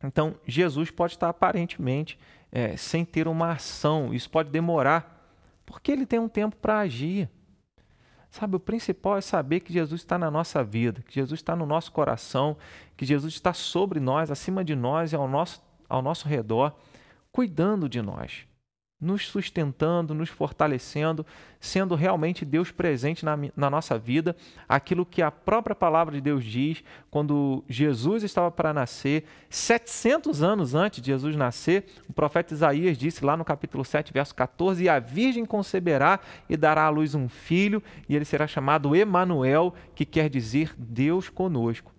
Então, 0.04 0.36
Jesus 0.46 0.92
pode 0.92 1.14
estar 1.14 1.30
aparentemente 1.30 2.20
é, 2.52 2.76
sem 2.76 3.06
ter 3.06 3.28
uma 3.28 3.52
ação. 3.54 4.14
Isso 4.14 4.30
pode 4.30 4.50
demorar, 4.50 5.26
porque 5.66 5.92
ele 5.92 6.06
tem 6.06 6.20
um 6.20 6.30
tempo 6.30 6.56
para 6.56 6.80
agir. 6.80 7.30
Sabe, 8.30 8.56
o 8.56 8.60
principal 8.60 9.18
é 9.18 9.22
saber 9.22 9.60
que 9.60 9.74
Jesus 9.74 10.02
está 10.02 10.18
na 10.18 10.32
nossa 10.32 10.64
vida, 10.64 11.02
que 11.02 11.16
Jesus 11.16 11.40
está 11.40 11.56
no 11.56 11.66
nosso 11.66 11.92
coração, 11.92 12.56
que 12.96 13.06
Jesus 13.06 13.34
está 13.34 13.54
sobre 13.54 14.00
nós, 14.00 14.32
acima 14.32 14.64
de 14.64 14.76
nós 14.76 15.12
e 15.12 15.16
ao 15.16 15.28
nosso, 15.28 15.62
ao 15.90 16.02
nosso 16.02 16.28
redor, 16.28 16.74
cuidando 17.32 17.90
de 17.90 18.02
nós 18.02 18.46
nos 19.02 19.28
sustentando, 19.28 20.14
nos 20.14 20.30
fortalecendo, 20.30 21.26
sendo 21.60 21.96
realmente 21.96 22.46
Deus 22.46 22.72
presente 22.72 23.26
na, 23.26 23.38
na, 23.56 23.70
nossa 23.70 23.98
vida, 23.98 24.36
aquilo 24.70 25.06
que 25.06 25.22
a 25.22 25.32
própria 25.32 25.76
palavra 25.76 26.14
de 26.14 26.22
Deus 26.22 26.44
diz 26.44 26.84
quando 27.10 27.64
Jesus 27.68 28.24
estava 28.24 28.52
para 28.52 28.74
nascer, 28.74 29.26
700 29.50 30.44
anos 30.44 30.76
antes 30.76 31.02
de 31.02 31.08
Jesus 31.08 31.36
nascer, 31.36 31.86
o 32.08 32.14
profeta 32.14 32.54
Isaías 32.54 32.98
disse 32.98 33.26
lá 33.26 33.36
no 33.36 33.44
capítulo 33.44 33.84
7, 33.84 34.14
verso 34.14 34.36
14: 34.36 34.84
E 34.84 34.90
a 34.90 35.00
Virgem 35.00 35.46
conceberá 35.46 36.20
e 36.48 36.56
dará 36.56 36.84
à 36.84 36.90
luz 36.90 37.16
um 37.16 37.28
filho, 37.28 37.82
e 38.08 38.16
ele 38.16 38.26
será 38.26 38.48
chamado 38.48 38.96
Emanuel, 38.96 39.74
que 39.96 40.06
quer 40.06 40.30
dizer 40.30 40.74
Deus 40.78 41.28
conosco. 41.28 41.92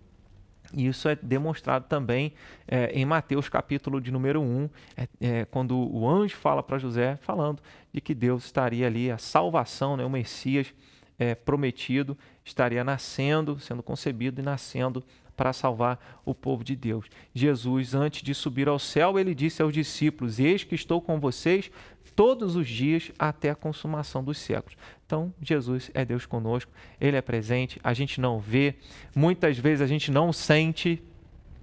E 0.75 0.87
isso 0.87 1.07
é 1.07 1.15
demonstrado 1.15 1.85
também 1.87 2.33
é, 2.67 2.91
em 2.93 3.05
Mateus 3.05 3.47
capítulo 3.47 4.01
de 4.01 4.11
número 4.11 4.41
1, 4.41 4.69
é, 4.97 5.07
é, 5.21 5.45
quando 5.45 5.77
o 5.77 6.09
anjo 6.09 6.35
fala 6.35 6.63
para 6.63 6.77
José, 6.77 7.17
falando 7.21 7.61
de 7.91 8.01
que 8.01 8.13
Deus 8.15 8.45
estaria 8.45 8.87
ali, 8.87 9.11
a 9.11 9.17
salvação, 9.17 9.95
né, 9.95 10.03
o 10.03 10.09
Messias 10.09 10.73
é, 11.19 11.35
prometido, 11.35 12.17
estaria 12.43 12.83
nascendo, 12.83 13.59
sendo 13.59 13.83
concebido 13.83 14.41
e 14.41 14.43
nascendo 14.43 15.03
para 15.35 15.53
salvar 15.53 16.21
o 16.25 16.33
povo 16.33 16.63
de 16.63 16.75
Deus. 16.75 17.07
Jesus, 17.33 17.93
antes 17.95 18.21
de 18.21 18.33
subir 18.33 18.67
ao 18.67 18.79
céu, 18.79 19.17
ele 19.17 19.33
disse 19.33 19.61
aos 19.61 19.73
discípulos: 19.73 20.39
Eis 20.39 20.63
que 20.63 20.75
estou 20.75 21.01
com 21.01 21.19
vocês 21.19 21.71
todos 22.15 22.55
os 22.55 22.67
dias 22.67 23.11
até 23.17 23.49
a 23.49 23.55
consumação 23.55 24.23
dos 24.23 24.37
séculos. 24.37 24.77
Então, 25.13 25.31
Jesus 25.39 25.91
é 25.93 26.03
Deus 26.03 26.25
conosco, 26.25 26.71
Ele 26.99 27.15
é 27.15 27.21
presente, 27.21 27.79
a 27.83 27.93
gente 27.93 28.19
não 28.19 28.39
vê, 28.39 28.73
muitas 29.15 29.59
vezes 29.59 29.79
a 29.79 29.85
gente 29.85 30.09
não 30.09 30.33
sente, 30.33 31.03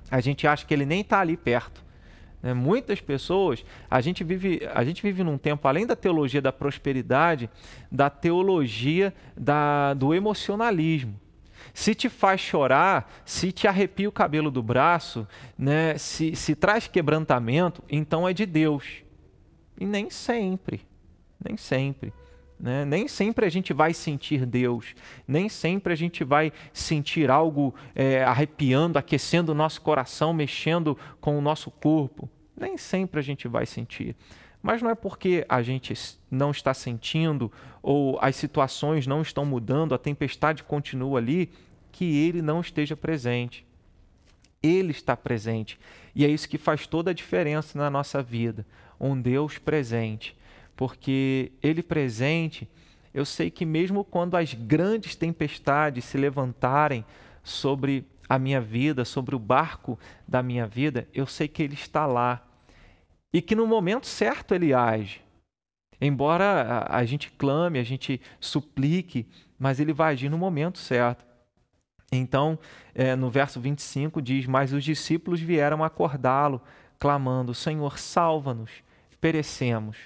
a 0.09 0.21
gente 0.21 0.47
acha 0.47 0.65
que 0.65 0.73
Ele 0.73 0.87
nem 0.87 1.01
está 1.01 1.19
ali 1.19 1.37
perto. 1.37 1.85
Né? 2.41 2.55
Muitas 2.55 3.01
pessoas, 3.01 3.65
a 3.91 4.01
gente, 4.01 4.23
vive, 4.23 4.61
a 4.73 4.85
gente 4.85 5.03
vive 5.03 5.25
num 5.25 5.37
tempo, 5.37 5.67
além 5.67 5.85
da 5.85 5.97
teologia 5.97 6.41
da 6.41 6.53
prosperidade, 6.53 7.51
da 7.91 8.09
teologia 8.09 9.13
da, 9.37 9.95
do 9.95 10.15
emocionalismo. 10.15 11.19
Se 11.75 11.93
te 11.93 12.09
faz 12.09 12.41
chorar, 12.41 13.13
se 13.25 13.51
te 13.51 13.67
arrepia 13.67 14.09
o 14.09 14.13
cabelo 14.13 14.53
do 14.53 14.63
braço, 14.63 15.27
né, 15.59 15.99
se, 15.99 16.37
se 16.37 16.55
traz 16.55 16.87
quebrantamento, 16.87 17.83
então 17.91 18.29
é 18.29 18.33
de 18.33 18.47
Deus. 18.47 19.03
E 19.77 19.85
nem 19.85 20.09
sempre, 20.09 20.83
nem 21.45 21.57
sempre. 21.57 22.13
Né? 22.61 22.85
Nem 22.85 23.09
sempre 23.09 23.47
a 23.47 23.49
gente 23.49 23.73
vai 23.73 23.95
sentir 23.95 24.45
Deus, 24.45 24.95
nem 25.27 25.49
sempre 25.49 25.93
a 25.95 25.97
gente 25.97 26.23
vai 26.23 26.53
sentir 26.75 27.31
algo 27.31 27.75
é, 27.95 28.23
arrepiando, 28.23 28.99
aquecendo 28.99 29.53
o 29.53 29.55
nosso 29.55 29.81
coração, 29.81 30.35
mexendo 30.35 30.97
com 31.21 31.39
o 31.39 31.41
nosso 31.41 31.71
corpo. 31.71 32.29
Nem 32.55 32.77
sempre 32.77 33.19
a 33.19 33.23
gente 33.23 33.49
vai 33.49 33.65
sentir. 33.65 34.15
Mas 34.63 34.83
não 34.83 34.91
é 34.91 34.95
porque 34.95 35.47
a 35.49 35.63
gente 35.63 35.95
não 36.31 36.51
está 36.51 36.75
sentindo 36.75 37.51
ou 37.83 38.19
as 38.21 38.37
situações 38.37 39.07
não 39.07 39.23
estão 39.23 39.47
mudando, 39.47 39.95
a 39.95 39.99
tempestade 39.99 40.63
continua 40.63 41.19
ali, 41.19 41.51
que 41.91 42.05
ele 42.19 42.43
não 42.43 42.61
esteja 42.61 42.95
presente. 42.95 43.67
Ele 44.63 44.91
está 44.91 45.17
presente. 45.17 45.81
E 46.15 46.27
é 46.27 46.29
isso 46.29 46.47
que 46.47 46.59
faz 46.59 46.87
toda 46.87 47.11
a 47.11 47.15
diferença 47.15 47.79
na 47.79 47.89
nossa 47.89 48.23
vida 48.23 48.67
um 49.01 49.19
Deus 49.19 49.57
presente, 49.57 50.37
porque 50.81 51.53
Ele 51.63 51.83
presente, 51.83 52.67
eu 53.13 53.27
sei 53.27 53.51
que 53.51 53.67
mesmo 53.67 54.03
quando 54.03 54.35
as 54.35 54.55
grandes 54.55 55.15
tempestades 55.15 56.07
se 56.07 56.17
levantarem 56.17 57.05
sobre 57.45 58.07
a 58.27 58.39
minha 58.39 58.63
vida, 58.63 59.05
sobre 59.05 59.37
o 59.37 59.39
barco 59.39 59.99
da 60.27 60.43
minha 60.43 60.67
vida, 60.67 61.07
eu 61.13 61.27
sei 61.27 61.49
que 61.49 61.63
Ele 61.63 61.75
está 61.75 62.07
lá 62.07 62.43
e 63.31 63.43
que 63.43 63.55
no 63.55 63.67
momento 63.67 64.07
certo 64.07 64.55
Ele 64.55 64.73
age. 64.73 65.21
Embora 66.01 66.87
a, 66.89 67.05
gente 67.05 67.31
clame, 67.33 67.79
a 67.79 67.85
gente 67.85 68.19
suplique, 68.41 69.27
mas 69.59 69.81
Ele 69.81 69.93
vai 69.93 70.15
agir 70.15 70.31
no 70.31 70.39
momento 70.39 70.79
certo. 70.79 71.27
Então, 72.11 72.59
é, 72.95 73.15
no 73.15 73.29
verso 73.29 73.61
25 73.61 74.23
diz: 74.23 74.47
Mas 74.47 74.73
os 74.73 74.83
discípulos 74.83 75.41
vieram 75.41 75.85
acordá-lo, 75.85 76.59
clamando: 76.99 77.53
Senhor, 77.53 77.99
salva-nos 77.99 78.71
perecemos. 79.21 79.97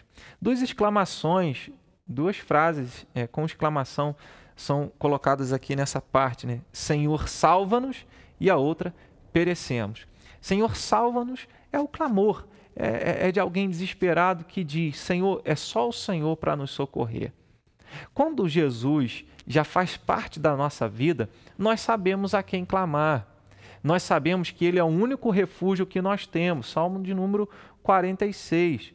Duas 0.40 0.60
exclamações, 0.62 1.70
duas 2.06 2.36
frases 2.36 3.06
é, 3.14 3.26
com 3.26 3.44
exclamação 3.44 4.14
são 4.56 4.92
colocadas 4.98 5.52
aqui 5.52 5.74
nessa 5.74 6.00
parte, 6.00 6.46
né? 6.46 6.60
Senhor, 6.72 7.28
salva-nos, 7.28 8.06
e 8.38 8.48
a 8.48 8.56
outra, 8.56 8.94
perecemos. 9.32 10.06
Senhor, 10.40 10.76
salva-nos 10.76 11.48
é 11.72 11.78
o 11.78 11.88
clamor, 11.88 12.46
é, 12.76 12.86
é, 13.24 13.28
é 13.28 13.32
de 13.32 13.40
alguém 13.40 13.68
desesperado 13.68 14.44
que 14.44 14.62
diz: 14.62 14.98
Senhor, 14.98 15.40
é 15.44 15.54
só 15.54 15.88
o 15.88 15.92
Senhor 15.92 16.36
para 16.36 16.56
nos 16.56 16.70
socorrer. 16.70 17.32
Quando 18.12 18.48
Jesus 18.48 19.24
já 19.46 19.64
faz 19.64 19.96
parte 19.96 20.40
da 20.40 20.56
nossa 20.56 20.88
vida, 20.88 21.28
nós 21.56 21.80
sabemos 21.80 22.34
a 22.34 22.42
quem 22.42 22.64
clamar. 22.64 23.26
Nós 23.82 24.02
sabemos 24.02 24.50
que 24.50 24.64
Ele 24.64 24.78
é 24.78 24.82
o 24.82 24.86
único 24.86 25.30
refúgio 25.30 25.86
que 25.86 26.00
nós 26.00 26.26
temos. 26.26 26.70
Salmo 26.70 27.02
de 27.02 27.12
número 27.12 27.48
46. 27.82 28.93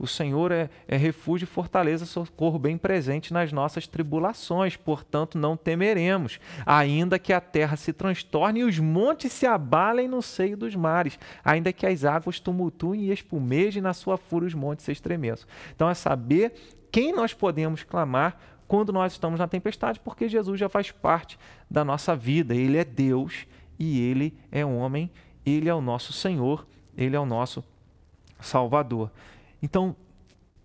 O 0.00 0.06
Senhor 0.06 0.50
é, 0.50 0.70
é, 0.88 0.96
refúgio 0.96 1.44
e 1.44 1.46
fortaleza, 1.46 2.06
socorro 2.06 2.58
bem 2.58 2.78
presente 2.78 3.34
nas 3.34 3.52
nossas 3.52 3.86
tribulações, 3.86 4.74
portanto 4.74 5.36
não 5.36 5.58
temeremos, 5.58 6.40
ainda 6.64 7.18
que 7.18 7.34
a 7.34 7.40
terra 7.40 7.76
se 7.76 7.92
transtorne 7.92 8.60
e 8.60 8.64
os 8.64 8.78
montes 8.78 9.30
se 9.30 9.44
abalem 9.44 10.08
no 10.08 10.22
seio 10.22 10.56
dos 10.56 10.74
mares, 10.74 11.18
ainda 11.44 11.70
que 11.70 11.84
as 11.84 12.02
águas 12.02 12.40
tumultuem 12.40 13.02
e 13.02 13.12
espumejem 13.12 13.82
na 13.82 13.92
sua 13.92 14.16
fúria 14.16 14.46
os 14.46 14.54
montes 14.54 14.86
se 14.86 14.92
estremeçam. 14.92 15.46
Então 15.76 15.90
é 15.90 15.92
saber 15.92 16.54
quem 16.90 17.12
nós 17.12 17.34
podemos 17.34 17.82
clamar 17.82 18.40
quando 18.66 18.94
nós 18.94 19.12
estamos 19.12 19.38
na 19.38 19.46
tempestade, 19.46 20.00
porque 20.00 20.30
Jesus 20.30 20.58
já 20.58 20.70
faz 20.70 20.90
parte 20.90 21.38
da 21.70 21.84
nossa 21.84 22.16
vida, 22.16 22.54
Ele 22.54 22.78
é 22.78 22.84
Deus 22.86 23.46
e 23.78 24.00
Ele 24.00 24.32
é 24.50 24.64
homem, 24.64 25.10
Ele 25.44 25.68
é 25.68 25.74
o 25.74 25.82
nosso 25.82 26.10
Senhor, 26.10 26.66
Ele 26.96 27.14
é 27.14 27.20
o 27.20 27.26
nosso 27.26 27.62
Salvador. 28.40 29.10
Então, 29.62 29.94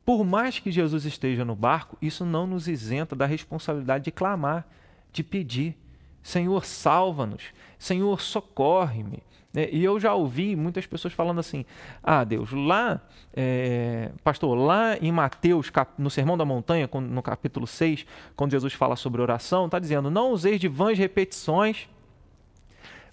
por 0.06 0.24
mais 0.24 0.60
que 0.60 0.72
Jesus 0.72 1.06
esteja 1.06 1.44
no 1.44 1.56
barco, 1.56 1.98
isso 2.02 2.24
não 2.24 2.46
nos 2.46 2.68
isenta 2.68 3.16
da 3.16 3.26
responsabilidade 3.26 4.06
de 4.06 4.12
clamar, 4.12 4.68
de 5.12 5.24
pedir: 5.24 5.76
Senhor, 6.22 6.64
salva-nos, 6.66 7.44
Senhor, 7.80 8.22
socorre-me. 8.22 9.24
Né? 9.56 9.70
E 9.72 9.84
eu 9.84 10.00
já 10.00 10.14
ouvi 10.14 10.56
muitas 10.56 10.86
pessoas 10.86 11.14
falando 11.14 11.40
assim: 11.40 11.66
Ah, 12.04 12.24
Deus, 12.24 12.52
lá, 12.52 13.02
é, 13.34 14.12
pastor, 14.24 14.56
lá 14.56 14.98
em 14.98 15.12
Mateus, 15.12 15.72
no 15.98 16.10
Sermão 16.10 16.38
da 16.38 16.46
Montanha, 16.46 16.90
no 16.94 17.24
capítulo 17.24 17.66
6, 17.66 18.06
quando 18.36 18.52
Jesus 18.52 18.74
fala 18.74 18.96
sobre 18.96 19.22
oração, 19.22 19.66
está 19.66 19.80
dizendo: 19.80 20.12
Não 20.12 20.32
useis 20.32 20.60
de 20.60 20.68
vãs 20.68 21.00
repetições, 21.00 21.90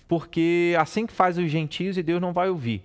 porque 0.08 0.74
assim 0.78 1.06
que 1.06 1.12
faz 1.12 1.38
os 1.38 1.50
gentios 1.50 1.96
e 1.96 2.02
Deus 2.02 2.20
não 2.20 2.32
vai 2.32 2.50
ouvir. 2.50 2.82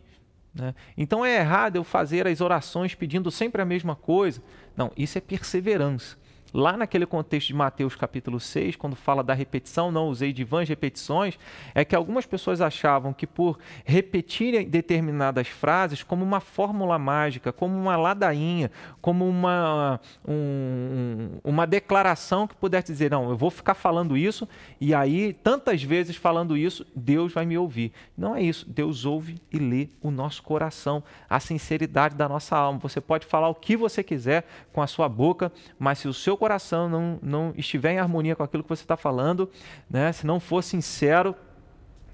Né? 0.54 0.74
Então 0.98 1.26
é 1.26 1.38
errado 1.38 1.76
eu 1.76 1.84
fazer 1.84 2.28
as 2.28 2.42
orações 2.42 2.96
pedindo 2.96 3.30
sempre 3.32 3.62
a 3.62 3.66
mesma 3.66 3.96
coisa. 3.96 4.42
Não, 4.76 4.92
isso 4.98 5.18
é 5.18 5.22
perseverança. 5.22 6.18
Lá 6.54 6.78
naquele 6.78 7.06
contexto 7.06 7.48
de 7.48 7.54
Mateus 7.54 7.96
capítulo 7.96 8.40
6, 8.40 8.76
quando 8.76 8.96
fala 8.96 9.24
da 9.24 9.34
repetição, 9.34 9.92
não 9.92 10.08
usei 10.08 10.32
de 10.32 10.44
vãs 10.44 10.68
repetições, 10.68 11.38
é 11.76 11.84
que 11.84 11.96
algumas 11.96 12.26
pessoas 12.26 12.62
achavam 12.62 13.14
que 13.14 13.28
por 13.28 13.60
repetirem 13.84 14.68
determinadas 14.68 15.48
frases 15.48 16.04
como 16.04 16.24
uma 16.24 16.40
fórmula 16.40 16.98
mágica, 16.98 17.52
como 17.52 17.76
uma 17.76 17.98
ladainha, 17.98 18.72
como 19.02 19.28
uma, 19.28 20.00
um, 20.26 21.32
uma 21.44 21.68
declaração 21.68 22.48
que 22.48 22.56
pudesse 22.56 22.92
dizer, 22.92 23.12
não, 23.12 23.30
eu 23.30 23.38
vou 23.38 23.50
ficar 23.50 23.74
falando 23.74 24.16
isso 24.16 24.48
e 24.80 24.94
aí, 24.94 25.34
tantas 25.34 25.84
vezes 25.84 26.16
falando 26.16 26.56
isso, 26.56 26.86
Deus 26.96 27.34
vai 27.34 27.46
me 27.46 27.58
ouvir. 27.58 27.92
Não 28.18 28.36
é 28.36 28.42
isso. 28.42 28.70
Deus 28.70 29.06
ouve 29.06 29.36
e 29.52 29.58
lê 29.58 29.90
o 30.02 30.12
nosso 30.12 30.44
coração, 30.44 31.04
a 31.30 31.40
sinceridade 31.40 32.16
da 32.16 32.30
nossa 32.30 32.56
alma. 32.56 32.80
Você 32.80 33.02
pode 33.02 33.26
falar 33.26 33.50
o 33.50 33.56
que 33.56 33.76
você 33.76 34.04
quiser 34.04 34.48
com 34.72 34.82
a 34.82 34.88
sua 34.88 35.10
boca, 35.10 35.52
mas 35.80 36.00
se 36.00 36.08
o 36.08 36.14
seu 36.14 36.37
coração 36.38 36.88
não, 36.88 37.19
não 37.21 37.54
estiver 37.58 37.93
em 37.93 38.00
harmonia 38.00 38.36
com 38.36 38.43
aquilo 38.43 38.63
que 38.63 38.69
você 38.69 38.84
está 38.84 38.95
falando, 38.95 39.50
né, 39.89 40.12
se 40.12 40.26
não 40.26 40.39
for 40.39 40.63
sincero, 40.63 41.36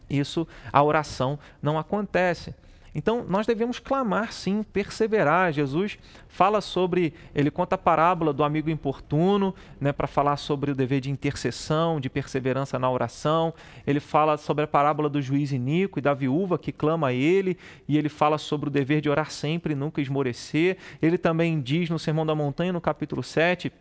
isso, 0.09 0.47
a 0.71 0.83
oração 0.83 1.38
não 1.62 1.77
acontece. 1.77 2.55
Então, 2.95 3.25
nós 3.27 3.47
devemos 3.47 3.79
clamar 3.79 4.31
sim, 4.31 4.62
perseverar. 4.62 5.51
Jesus 5.51 5.97
fala 6.27 6.62
sobre, 6.62 7.13
ele 7.33 7.49
conta 7.49 7.73
a 7.75 7.77
parábola 7.77 8.31
do 8.31 8.43
amigo 8.43 8.69
importuno, 8.69 9.55
né, 9.81 9.91
para 9.91 10.05
falar 10.05 10.38
sobre 10.38 10.71
o 10.71 10.75
dever 10.75 11.01
de 11.01 11.09
intercessão, 11.09 11.99
de 11.99 12.09
perseverança 12.09 12.77
na 12.77 12.89
oração. 12.89 13.53
Ele 13.88 13.99
fala 13.99 14.38
sobre 14.38 14.65
a 14.65 14.67
parábola 14.67 15.09
do 15.09 15.21
juiz 15.21 15.51
iníquo 15.51 15.97
e 15.97 16.01
da 16.01 16.13
viúva 16.13 16.59
que 16.59 16.71
clama 16.71 17.07
a 17.07 17.13
ele, 17.13 17.57
e 17.88 17.97
ele 17.97 18.09
fala 18.09 18.38
sobre 18.38 18.69
o 18.69 18.71
dever 18.71 19.01
de 19.01 19.09
orar 19.09 19.31
sempre 19.31 19.73
e 19.73 19.75
nunca 19.75 19.99
esmorecer. 19.99 20.77
Ele 21.01 21.17
também 21.17 21.59
diz 21.59 21.89
no 21.89 21.97
Sermão 21.97 22.25
da 22.25 22.36
Montanha, 22.36 22.71
no 22.71 22.81
capítulo 22.81 23.23
7, 23.23 23.71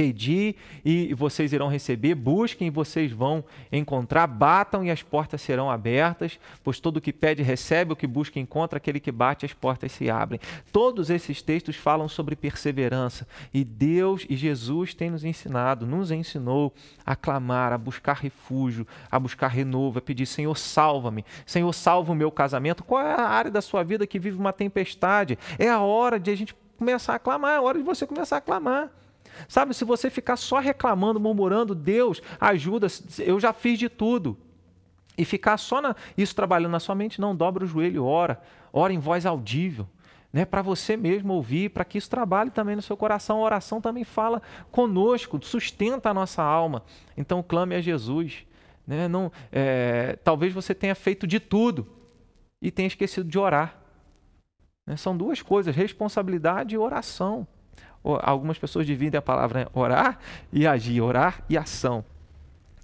Pedi 0.00 0.56
e 0.82 1.12
vocês 1.12 1.52
irão 1.52 1.68
receber, 1.68 2.14
busquem 2.14 2.68
e 2.68 2.70
vocês 2.70 3.12
vão 3.12 3.44
encontrar, 3.70 4.26
batam 4.26 4.82
e 4.82 4.90
as 4.90 5.02
portas 5.02 5.42
serão 5.42 5.70
abertas, 5.70 6.40
pois 6.64 6.80
todo 6.80 6.96
o 6.96 7.00
que 7.02 7.12
pede 7.12 7.42
recebe, 7.42 7.92
o 7.92 7.96
que 7.96 8.06
busca 8.06 8.40
encontra, 8.40 8.78
aquele 8.78 8.98
que 8.98 9.12
bate 9.12 9.44
as 9.44 9.52
portas 9.52 9.92
se 9.92 10.08
abrem. 10.08 10.40
Todos 10.72 11.10
esses 11.10 11.42
textos 11.42 11.76
falam 11.76 12.08
sobre 12.08 12.34
perseverança 12.34 13.28
e 13.52 13.62
Deus 13.62 14.24
e 14.26 14.36
Jesus 14.36 14.94
têm 14.94 15.10
nos 15.10 15.22
ensinado, 15.22 15.86
nos 15.86 16.10
ensinou 16.10 16.72
a 17.04 17.14
clamar, 17.14 17.70
a 17.70 17.76
buscar 17.76 18.16
refúgio, 18.16 18.86
a 19.10 19.18
buscar 19.18 19.48
renovo, 19.48 19.98
a 19.98 20.02
pedir: 20.02 20.24
Senhor, 20.24 20.56
salva-me, 20.56 21.26
Senhor, 21.44 21.74
salva 21.74 22.10
o 22.10 22.16
meu 22.16 22.30
casamento. 22.30 22.82
Qual 22.82 23.02
é 23.02 23.12
a 23.12 23.28
área 23.28 23.50
da 23.50 23.60
sua 23.60 23.82
vida 23.82 24.06
que 24.06 24.18
vive 24.18 24.38
uma 24.38 24.50
tempestade? 24.54 25.38
É 25.58 25.68
a 25.68 25.80
hora 25.80 26.18
de 26.18 26.30
a 26.30 26.34
gente 26.34 26.56
começar 26.78 27.16
a 27.16 27.18
clamar, 27.18 27.52
é 27.52 27.56
a 27.56 27.60
hora 27.60 27.76
de 27.76 27.84
você 27.84 28.06
começar 28.06 28.38
a 28.38 28.40
clamar. 28.40 28.90
Sabe, 29.48 29.74
se 29.74 29.84
você 29.84 30.10
ficar 30.10 30.36
só 30.36 30.58
reclamando, 30.58 31.20
murmurando, 31.20 31.74
Deus, 31.74 32.20
ajuda, 32.40 32.86
eu 33.18 33.38
já 33.38 33.52
fiz 33.52 33.78
de 33.78 33.88
tudo. 33.88 34.36
E 35.16 35.24
ficar 35.24 35.58
só 35.58 35.82
na, 35.82 35.94
isso 36.16 36.34
trabalhando 36.34 36.72
na 36.72 36.80
sua 36.80 36.94
mente, 36.94 37.20
não, 37.20 37.36
dobra 37.36 37.64
o 37.64 37.66
joelho, 37.66 38.04
ora, 38.04 38.40
ora 38.72 38.92
em 38.92 38.98
voz 38.98 39.26
audível. 39.26 39.86
Né, 40.32 40.44
para 40.44 40.62
você 40.62 40.96
mesmo 40.96 41.34
ouvir, 41.34 41.70
para 41.70 41.84
que 41.84 41.98
isso 41.98 42.08
trabalhe 42.08 42.50
também 42.50 42.76
no 42.76 42.82
seu 42.82 42.96
coração. 42.96 43.38
A 43.38 43.42
oração 43.42 43.80
também 43.80 44.04
fala 44.04 44.40
conosco, 44.70 45.40
sustenta 45.42 46.08
a 46.08 46.14
nossa 46.14 46.40
alma. 46.40 46.84
Então 47.16 47.42
clame 47.42 47.74
a 47.74 47.80
Jesus. 47.80 48.46
Né? 48.86 49.08
Não, 49.08 49.32
é, 49.50 50.16
talvez 50.22 50.54
você 50.54 50.72
tenha 50.72 50.94
feito 50.94 51.26
de 51.26 51.40
tudo 51.40 51.86
e 52.62 52.70
tenha 52.70 52.86
esquecido 52.86 53.28
de 53.28 53.38
orar. 53.40 53.76
Né? 54.86 54.96
São 54.96 55.16
duas 55.16 55.42
coisas: 55.42 55.74
responsabilidade 55.74 56.76
e 56.76 56.78
oração 56.78 57.46
algumas 58.02 58.58
pessoas 58.58 58.86
dividem 58.86 59.18
a 59.18 59.22
palavra 59.22 59.68
orar 59.74 60.18
e 60.52 60.66
agir, 60.66 61.00
orar 61.00 61.42
e 61.48 61.56
ação. 61.56 62.04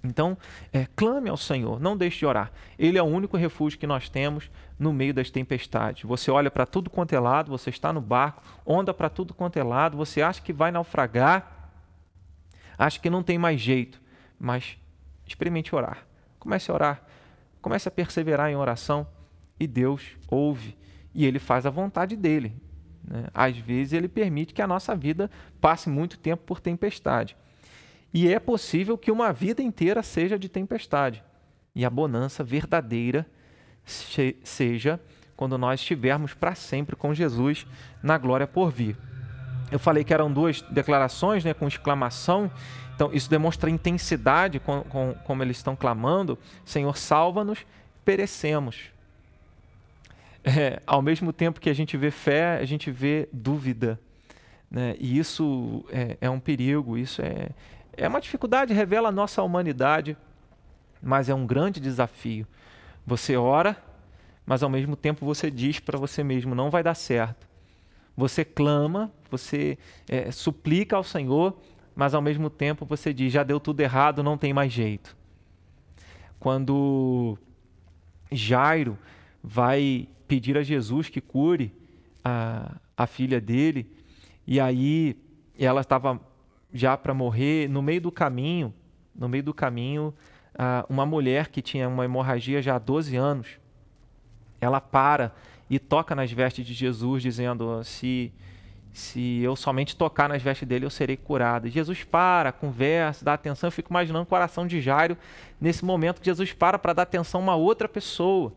Então, 0.03 0.37
é, 0.71 0.87
clame 0.95 1.29
ao 1.29 1.37
Senhor, 1.37 1.79
não 1.79 1.97
deixe 1.97 2.19
de 2.19 2.25
orar. 2.25 2.51
Ele 2.77 2.97
é 2.97 3.01
o 3.01 3.05
único 3.05 3.35
refúgio 3.35 3.79
que 3.79 3.87
nós 3.87 4.09
temos 4.09 4.49
no 4.77 4.93
meio 4.93 5.13
das 5.13 5.29
tempestades. 5.29 6.03
Você 6.03 6.29
olha 6.29 6.51
para 6.51 6.65
tudo 6.65 6.89
quanto 6.89 7.13
é 7.13 7.19
lado, 7.19 7.49
você 7.49 7.69
está 7.69 7.91
no 7.91 7.99
barco, 7.99 8.43
onda 8.65 8.93
para 8.93 9.09
tudo 9.09 9.33
quanto 9.33 9.57
é 9.57 9.63
lado, 9.63 9.97
você 9.97 10.21
acha 10.21 10.41
que 10.41 10.53
vai 10.53 10.71
naufragar, 10.71 11.71
acha 12.77 12.99
que 12.99 13.09
não 13.09 13.23
tem 13.23 13.37
mais 13.37 13.59
jeito, 13.59 13.99
mas 14.39 14.77
experimente 15.25 15.75
orar. 15.75 16.05
Comece 16.39 16.69
a 16.69 16.73
orar, 16.73 17.03
comece 17.61 17.87
a 17.87 17.91
perseverar 17.91 18.49
em 18.49 18.55
oração 18.55 19.07
e 19.59 19.65
Deus 19.65 20.15
ouve 20.27 20.77
e 21.13 21.25
ele 21.25 21.39
faz 21.39 21.65
a 21.65 21.71
vontade 21.71 22.15
dele. 22.15 22.55
Né? 23.07 23.27
Às 23.33 23.57
vezes, 23.57 23.93
ele 23.93 24.07
permite 24.07 24.53
que 24.53 24.61
a 24.61 24.67
nossa 24.67 24.95
vida 24.95 25.31
passe 25.61 25.89
muito 25.89 26.19
tempo 26.19 26.43
por 26.45 26.59
tempestade. 26.59 27.35
E 28.13 28.31
é 28.31 28.39
possível 28.39 28.97
que 28.97 29.11
uma 29.11 29.31
vida 29.31 29.61
inteira 29.61 30.03
seja 30.03 30.37
de 30.37 30.49
tempestade. 30.49 31.23
E 31.73 31.85
a 31.85 31.89
bonança 31.89 32.43
verdadeira 32.43 33.25
seja 33.85 34.99
quando 35.35 35.57
nós 35.57 35.79
estivermos 35.79 36.33
para 36.33 36.55
sempre 36.55 36.95
com 36.95 37.13
Jesus 37.13 37.65
na 38.01 38.17
glória 38.17 38.47
por 38.47 38.71
vir. 38.71 38.97
Eu 39.71 39.79
falei 39.79 40.03
que 40.03 40.13
eram 40.13 40.31
duas 40.31 40.61
declarações 40.63 41.43
né, 41.43 41.53
com 41.53 41.67
exclamação, 41.67 42.49
então 42.95 43.11
isso 43.13 43.29
demonstra 43.29 43.69
a 43.69 43.73
intensidade 43.73 44.59
com, 44.59 44.81
com, 44.83 45.13
como 45.23 45.43
eles 45.43 45.57
estão 45.57 45.75
clamando: 45.75 46.37
Senhor, 46.65 46.97
salva-nos, 46.97 47.65
perecemos 48.03 48.91
é, 50.57 50.81
ao 50.87 51.01
mesmo 51.01 51.33
tempo 51.33 51.59
que 51.59 51.69
a 51.69 51.73
gente 51.73 51.97
vê 51.97 52.09
fé, 52.09 52.57
a 52.57 52.63
gente 52.63 52.89
vê 52.89 53.27
dúvida. 53.33 53.99
Né? 54.71 54.95
E 54.97 55.17
isso 55.17 55.83
é, 55.91 56.17
é 56.21 56.29
um 56.29 56.39
perigo, 56.39 56.97
isso 56.97 57.21
é, 57.21 57.49
é 57.91 58.07
uma 58.07 58.21
dificuldade, 58.21 58.73
revela 58.73 59.09
a 59.09 59.11
nossa 59.11 59.43
humanidade, 59.43 60.15
mas 61.01 61.27
é 61.27 61.35
um 61.35 61.45
grande 61.45 61.81
desafio. 61.81 62.47
Você 63.05 63.35
ora, 63.35 63.75
mas 64.45 64.63
ao 64.63 64.69
mesmo 64.69 64.95
tempo 64.95 65.25
você 65.25 65.51
diz 65.51 65.81
para 65.81 65.97
você 65.97 66.23
mesmo: 66.23 66.55
não 66.55 66.69
vai 66.69 66.81
dar 66.81 66.95
certo. 66.95 67.45
Você 68.15 68.45
clama, 68.45 69.11
você 69.29 69.77
é, 70.07 70.31
suplica 70.31 70.95
ao 70.95 71.03
Senhor, 71.03 71.57
mas 71.93 72.13
ao 72.13 72.21
mesmo 72.21 72.49
tempo 72.49 72.85
você 72.85 73.13
diz: 73.13 73.33
já 73.33 73.43
deu 73.43 73.59
tudo 73.59 73.81
errado, 73.81 74.23
não 74.23 74.37
tem 74.37 74.53
mais 74.53 74.71
jeito. 74.71 75.15
Quando 76.39 77.37
Jairo 78.31 78.97
vai 79.47 80.09
pedir 80.27 80.57
a 80.57 80.63
Jesus 80.63 81.07
que 81.07 81.21
cure 81.21 81.73
a, 82.23 82.75
a 82.97 83.07
filha 83.07 83.39
dele. 83.39 83.89
E 84.45 84.59
aí 84.59 85.15
ela 85.57 85.81
estava 85.81 86.19
já 86.73 86.97
para 86.97 87.13
morrer. 87.13 87.69
No 87.69 87.81
meio 87.81 88.01
do 88.01 88.11
caminho, 88.11 88.73
no 89.15 89.29
meio 89.29 89.43
do 89.43 89.53
caminho, 89.53 90.13
uma 90.89 91.05
mulher 91.05 91.47
que 91.47 91.61
tinha 91.61 91.87
uma 91.87 92.03
hemorragia 92.03 92.61
já 92.61 92.75
há 92.75 92.79
12 92.79 93.15
anos, 93.15 93.59
ela 94.59 94.81
para 94.81 95.33
e 95.69 95.79
toca 95.79 96.13
nas 96.13 96.31
vestes 96.31 96.65
de 96.65 96.73
Jesus, 96.73 97.23
dizendo: 97.23 97.83
se 97.83 98.33
se 98.91 99.41
eu 99.43 99.55
somente 99.55 99.95
tocar 99.95 100.27
nas 100.27 100.41
vestes 100.41 100.67
dele, 100.67 100.83
eu 100.83 100.89
serei 100.89 101.15
curado. 101.15 101.67
E 101.67 101.69
Jesus 101.69 102.03
para, 102.03 102.51
conversa, 102.51 103.23
dá 103.23 103.33
atenção. 103.33 103.67
Eu 103.67 103.71
fico 103.71 103.91
imaginando 103.91 104.23
o 104.23 104.25
coração 104.25 104.65
de 104.65 104.81
Jairo 104.81 105.15
nesse 105.61 105.85
momento 105.85 106.19
que 106.19 106.25
Jesus 106.25 106.51
para 106.51 106.79
para 106.79 106.93
dar 106.93 107.03
atenção 107.03 107.41
a 107.41 107.43
uma 107.43 107.55
outra 107.55 107.87
pessoa. 107.87 108.51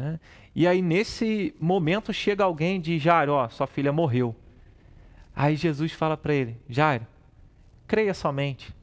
Né? 0.00 0.20
E 0.54 0.66
aí, 0.66 0.80
nesse 0.80 1.54
momento, 1.60 2.12
chega 2.12 2.42
alguém 2.42 2.76
e 2.76 2.80
diz: 2.80 3.02
Jairo, 3.02 3.32
ó, 3.32 3.48
sua 3.50 3.66
filha 3.66 3.92
morreu. 3.92 4.34
Aí 5.36 5.56
Jesus 5.56 5.92
fala 5.92 6.16
para 6.16 6.32
ele: 6.32 6.56
Jairo, 6.68 7.06
creia 7.86 8.14
somente, 8.14 8.74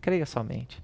creia 0.00 0.24
somente. 0.24 0.82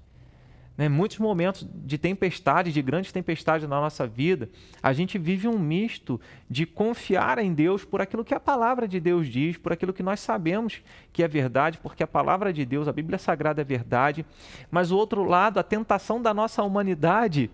Né? 0.77 0.87
Muitos 0.87 1.17
momentos 1.17 1.67
de 1.73 1.97
tempestade, 1.97 2.71
de 2.71 2.81
grandes 2.83 3.11
tempestades 3.11 3.67
na 3.67 3.81
nossa 3.81 4.05
vida, 4.05 4.47
a 4.81 4.93
gente 4.93 5.17
vive 5.17 5.47
um 5.47 5.57
misto 5.57 6.21
de 6.47 6.67
confiar 6.67 7.39
em 7.39 7.51
Deus 7.51 7.83
por 7.83 7.99
aquilo 7.99 8.23
que 8.23 8.33
a 8.33 8.39
palavra 8.39 8.87
de 8.87 8.99
Deus 8.99 9.27
diz, 9.27 9.57
por 9.57 9.73
aquilo 9.73 9.93
que 9.93 10.03
nós 10.03 10.19
sabemos 10.19 10.81
que 11.11 11.23
é 11.23 11.27
verdade, 11.27 11.79
porque 11.81 12.03
a 12.03 12.07
palavra 12.07 12.53
de 12.53 12.63
Deus, 12.63 12.87
a 12.87 12.91
Bíblia 12.91 13.17
Sagrada 13.17 13.61
é 13.61 13.65
verdade, 13.65 14.23
mas 14.69 14.91
o 14.91 14.97
outro 14.97 15.23
lado, 15.23 15.59
a 15.59 15.63
tentação 15.63 16.21
da 16.21 16.33
nossa 16.33 16.61
humanidade 16.61 17.49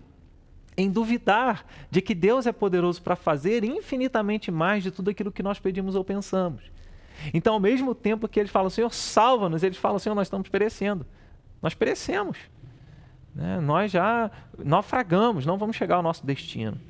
em 0.80 0.90
duvidar 0.90 1.66
de 1.90 2.00
que 2.00 2.14
Deus 2.14 2.46
é 2.46 2.52
poderoso 2.52 3.02
para 3.02 3.14
fazer 3.14 3.64
infinitamente 3.64 4.50
mais 4.50 4.82
de 4.82 4.90
tudo 4.90 5.10
aquilo 5.10 5.30
que 5.30 5.42
nós 5.42 5.58
pedimos 5.58 5.94
ou 5.94 6.04
pensamos. 6.04 6.62
Então, 7.34 7.54
ao 7.54 7.60
mesmo 7.60 7.94
tempo 7.94 8.26
que 8.26 8.40
eles 8.40 8.50
falam, 8.50 8.70
Senhor, 8.70 8.92
salva-nos, 8.92 9.62
eles 9.62 9.76
falam, 9.76 9.98
Senhor, 9.98 10.14
nós 10.14 10.26
estamos 10.26 10.48
perecendo. 10.48 11.06
Nós 11.60 11.74
perecemos. 11.74 12.38
Né? 13.34 13.60
Nós 13.60 13.90
já 13.90 14.30
naufragamos, 14.58 15.44
não 15.44 15.58
vamos 15.58 15.76
chegar 15.76 15.96
ao 15.96 16.02
nosso 16.02 16.24
destino. 16.24 16.80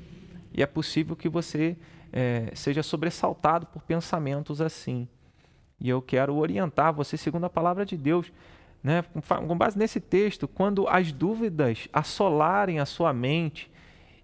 E 0.52 0.62
é 0.62 0.66
possível 0.66 1.16
que 1.16 1.28
você 1.28 1.76
é, 2.12 2.50
seja 2.54 2.82
sobressaltado 2.82 3.66
por 3.66 3.82
pensamentos 3.82 4.60
assim. 4.60 5.08
E 5.80 5.88
eu 5.88 6.00
quero 6.00 6.36
orientar 6.36 6.92
você 6.92 7.16
segundo 7.16 7.44
a 7.44 7.50
palavra 7.50 7.84
de 7.84 7.96
Deus. 7.96 8.32
Né? 8.82 9.04
Com 9.26 9.56
base 9.56 9.78
nesse 9.78 10.00
texto, 10.00 10.48
quando 10.48 10.88
as 10.88 11.12
dúvidas 11.12 11.88
assolarem 11.92 12.78
a 12.78 12.86
sua 12.86 13.12
mente, 13.12 13.69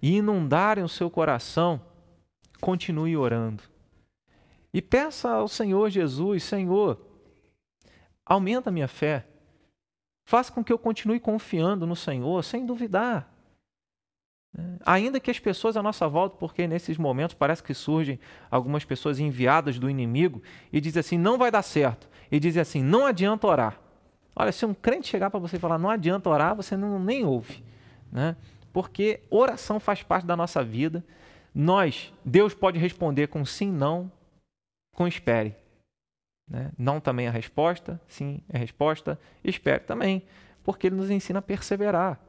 e 0.06 0.18
inundarem 0.18 0.84
o 0.84 0.88
seu 0.88 1.10
coração, 1.10 1.80
continue 2.60 3.16
orando. 3.16 3.64
E 4.72 4.80
peça 4.80 5.28
ao 5.28 5.48
Senhor 5.48 5.90
Jesus: 5.90 6.44
Senhor, 6.44 7.00
aumenta 8.24 8.70
a 8.70 8.72
minha 8.72 8.86
fé. 8.86 9.26
Faça 10.24 10.52
com 10.52 10.62
que 10.62 10.72
eu 10.72 10.78
continue 10.78 11.18
confiando 11.18 11.88
no 11.88 11.96
Senhor, 11.96 12.44
sem 12.44 12.64
duvidar. 12.64 13.28
Ainda 14.84 15.18
que 15.18 15.28
as 15.30 15.40
pessoas 15.40 15.76
à 15.76 15.82
nossa 15.82 16.06
volta, 16.06 16.36
porque 16.36 16.68
nesses 16.68 16.96
momentos 16.96 17.34
parece 17.34 17.60
que 17.60 17.74
surgem 17.74 18.20
algumas 18.48 18.84
pessoas 18.84 19.18
enviadas 19.18 19.76
do 19.76 19.90
inimigo 19.90 20.40
e 20.72 20.80
dizem 20.80 21.00
assim: 21.00 21.18
não 21.18 21.36
vai 21.36 21.50
dar 21.50 21.62
certo. 21.62 22.08
E 22.30 22.38
dizem 22.38 22.62
assim: 22.62 22.80
não 22.80 23.06
adianta 23.06 23.44
orar. 23.48 23.80
Olha, 24.36 24.52
se 24.52 24.64
um 24.64 24.72
crente 24.72 25.08
chegar 25.08 25.30
para 25.30 25.40
você 25.40 25.56
e 25.56 25.60
falar 25.60 25.78
não 25.78 25.90
adianta 25.90 26.30
orar, 26.30 26.54
você 26.54 26.76
não, 26.76 26.96
nem 26.96 27.24
ouve. 27.24 27.64
Né? 28.12 28.36
Porque 28.76 29.20
oração 29.30 29.80
faz 29.80 30.02
parte 30.02 30.26
da 30.26 30.36
nossa 30.36 30.62
vida. 30.62 31.02
Nós, 31.54 32.12
Deus 32.22 32.52
pode 32.52 32.78
responder 32.78 33.28
com 33.28 33.42
sim, 33.42 33.72
não, 33.72 34.12
com 34.94 35.08
espere. 35.08 35.56
Né? 36.46 36.70
Não 36.76 37.00
também 37.00 37.24
é 37.24 37.30
a 37.30 37.32
resposta, 37.32 37.98
sim 38.06 38.42
é 38.50 38.58
a 38.58 38.60
resposta, 38.60 39.18
espere 39.42 39.84
também, 39.84 40.24
porque 40.62 40.88
Ele 40.88 40.96
nos 40.96 41.08
ensina 41.08 41.38
a 41.38 41.42
perseverar. 41.42 42.20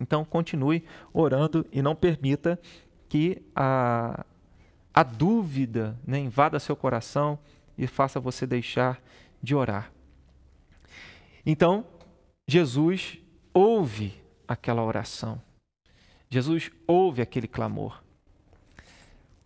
Então, 0.00 0.24
continue 0.24 0.84
orando 1.12 1.64
e 1.70 1.80
não 1.80 1.94
permita 1.94 2.60
que 3.08 3.40
a, 3.54 4.26
a 4.92 5.04
dúvida 5.04 5.96
né, 6.04 6.18
invada 6.18 6.58
seu 6.58 6.74
coração 6.74 7.38
e 7.78 7.86
faça 7.86 8.18
você 8.18 8.44
deixar 8.44 9.00
de 9.40 9.54
orar. 9.54 9.92
Então, 11.46 11.86
Jesus 12.44 13.18
ouve 13.52 14.23
aquela 14.46 14.82
oração. 14.82 15.40
Jesus 16.28 16.70
ouve 16.86 17.22
aquele 17.22 17.46
clamor. 17.46 18.02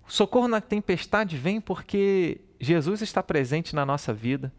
O 0.07 0.13
socorro 0.13 0.49
na 0.49 0.61
tempestade 0.61 1.37
vem 1.37 1.61
porque 1.61 2.41
Jesus 2.61 3.03
está 3.03 3.23
presente 3.23 3.75
na 3.75 3.85
nossa 3.85 4.13
vida. 4.13 4.53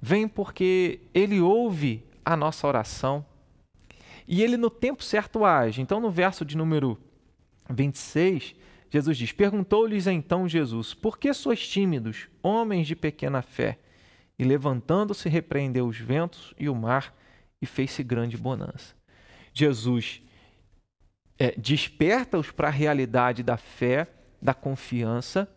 vem 0.00 0.28
porque 0.28 1.00
ele 1.12 1.40
ouve 1.40 2.04
a 2.24 2.36
nossa 2.36 2.66
oração 2.66 3.24
e 4.28 4.42
ele 4.42 4.56
no 4.56 4.70
tempo 4.70 5.02
certo 5.02 5.44
age. 5.44 5.80
Então, 5.80 6.00
no 6.00 6.10
verso 6.10 6.44
de 6.44 6.56
número 6.56 6.98
26, 7.70 8.54
Jesus 8.90 9.16
diz: 9.16 9.32
Perguntou-lhes 9.32 10.06
então 10.06 10.48
Jesus: 10.48 10.94
Por 10.94 11.18
que 11.18 11.32
sois 11.32 11.66
tímidos, 11.66 12.28
homens 12.42 12.86
de 12.86 12.96
pequena 12.96 13.42
fé? 13.42 13.78
E 14.38 14.44
levantando-se, 14.44 15.28
repreendeu 15.28 15.86
os 15.86 15.98
ventos 15.98 16.54
e 16.58 16.68
o 16.68 16.74
mar 16.74 17.14
e 17.60 17.66
fez-se 17.66 18.02
grande 18.02 18.36
bonança. 18.36 18.94
Jesus 19.58 20.20
é, 21.38 21.54
desperta-os 21.56 22.50
para 22.50 22.68
a 22.68 22.70
realidade 22.70 23.42
da 23.42 23.56
fé, 23.56 24.06
da 24.40 24.52
confiança. 24.52 25.48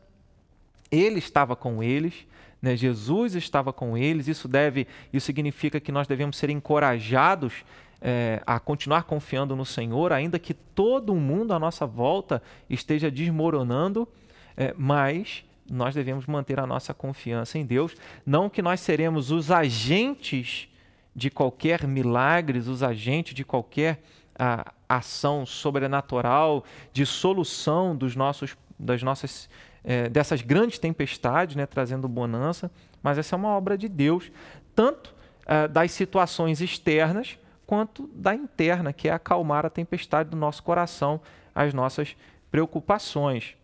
Ele 0.89 1.19
estava 1.19 1.53
com 1.53 1.83
eles, 1.83 2.25
né? 2.61 2.77
Jesus 2.77 3.35
estava 3.35 3.73
com 3.73 3.97
eles. 3.97 4.29
Isso 4.29 4.47
deve, 4.47 4.87
isso 5.11 5.25
significa 5.25 5.81
que 5.81 5.91
nós 5.91 6.07
devemos 6.07 6.37
ser 6.37 6.49
encorajados 6.49 7.65
é, 8.01 8.41
a 8.45 8.57
continuar 8.57 9.03
confiando 9.03 9.53
no 9.53 9.65
Senhor, 9.65 10.13
ainda 10.13 10.39
que 10.39 10.53
todo 10.53 11.13
mundo 11.13 11.53
à 11.53 11.59
nossa 11.59 11.85
volta 11.85 12.41
esteja 12.69 13.11
desmoronando, 13.11 14.07
é, 14.55 14.73
mas 14.77 15.43
nós 15.69 15.93
devemos 15.93 16.25
manter 16.25 16.57
a 16.57 16.65
nossa 16.65 16.93
confiança 16.93 17.57
em 17.57 17.65
Deus. 17.65 17.95
Não 18.25 18.49
que 18.49 18.61
nós 18.61 18.79
seremos 18.79 19.29
os 19.29 19.51
agentes 19.51 20.69
de 21.15 21.29
qualquer 21.29 21.85
milagres, 21.87 22.67
os 22.67 22.83
agentes 22.83 23.33
de 23.33 23.43
qualquer 23.43 24.01
a, 24.37 24.73
ação 24.87 25.45
sobrenatural, 25.45 26.63
de 26.91 27.05
solução 27.05 27.95
dos 27.95 28.15
nossos, 28.15 28.57
das 28.77 29.03
nossas, 29.03 29.49
é, 29.83 30.09
dessas 30.09 30.41
grandes 30.41 30.79
tempestades, 30.79 31.55
né, 31.55 31.65
trazendo 31.65 32.07
bonança, 32.07 32.71
mas 33.03 33.17
essa 33.17 33.35
é 33.35 33.37
uma 33.37 33.49
obra 33.49 33.77
de 33.77 33.87
Deus, 33.87 34.31
tanto 34.73 35.13
é, 35.45 35.67
das 35.67 35.91
situações 35.91 36.61
externas 36.61 37.37
quanto 37.67 38.07
da 38.15 38.33
interna, 38.33 38.91
que 38.91 39.07
é 39.07 39.11
acalmar 39.11 39.63
a 39.63 39.69
tempestade 39.69 40.29
do 40.29 40.37
nosso 40.37 40.63
coração, 40.63 41.21
as 41.53 41.71
nossas 41.71 42.15
preocupações. 42.49 43.55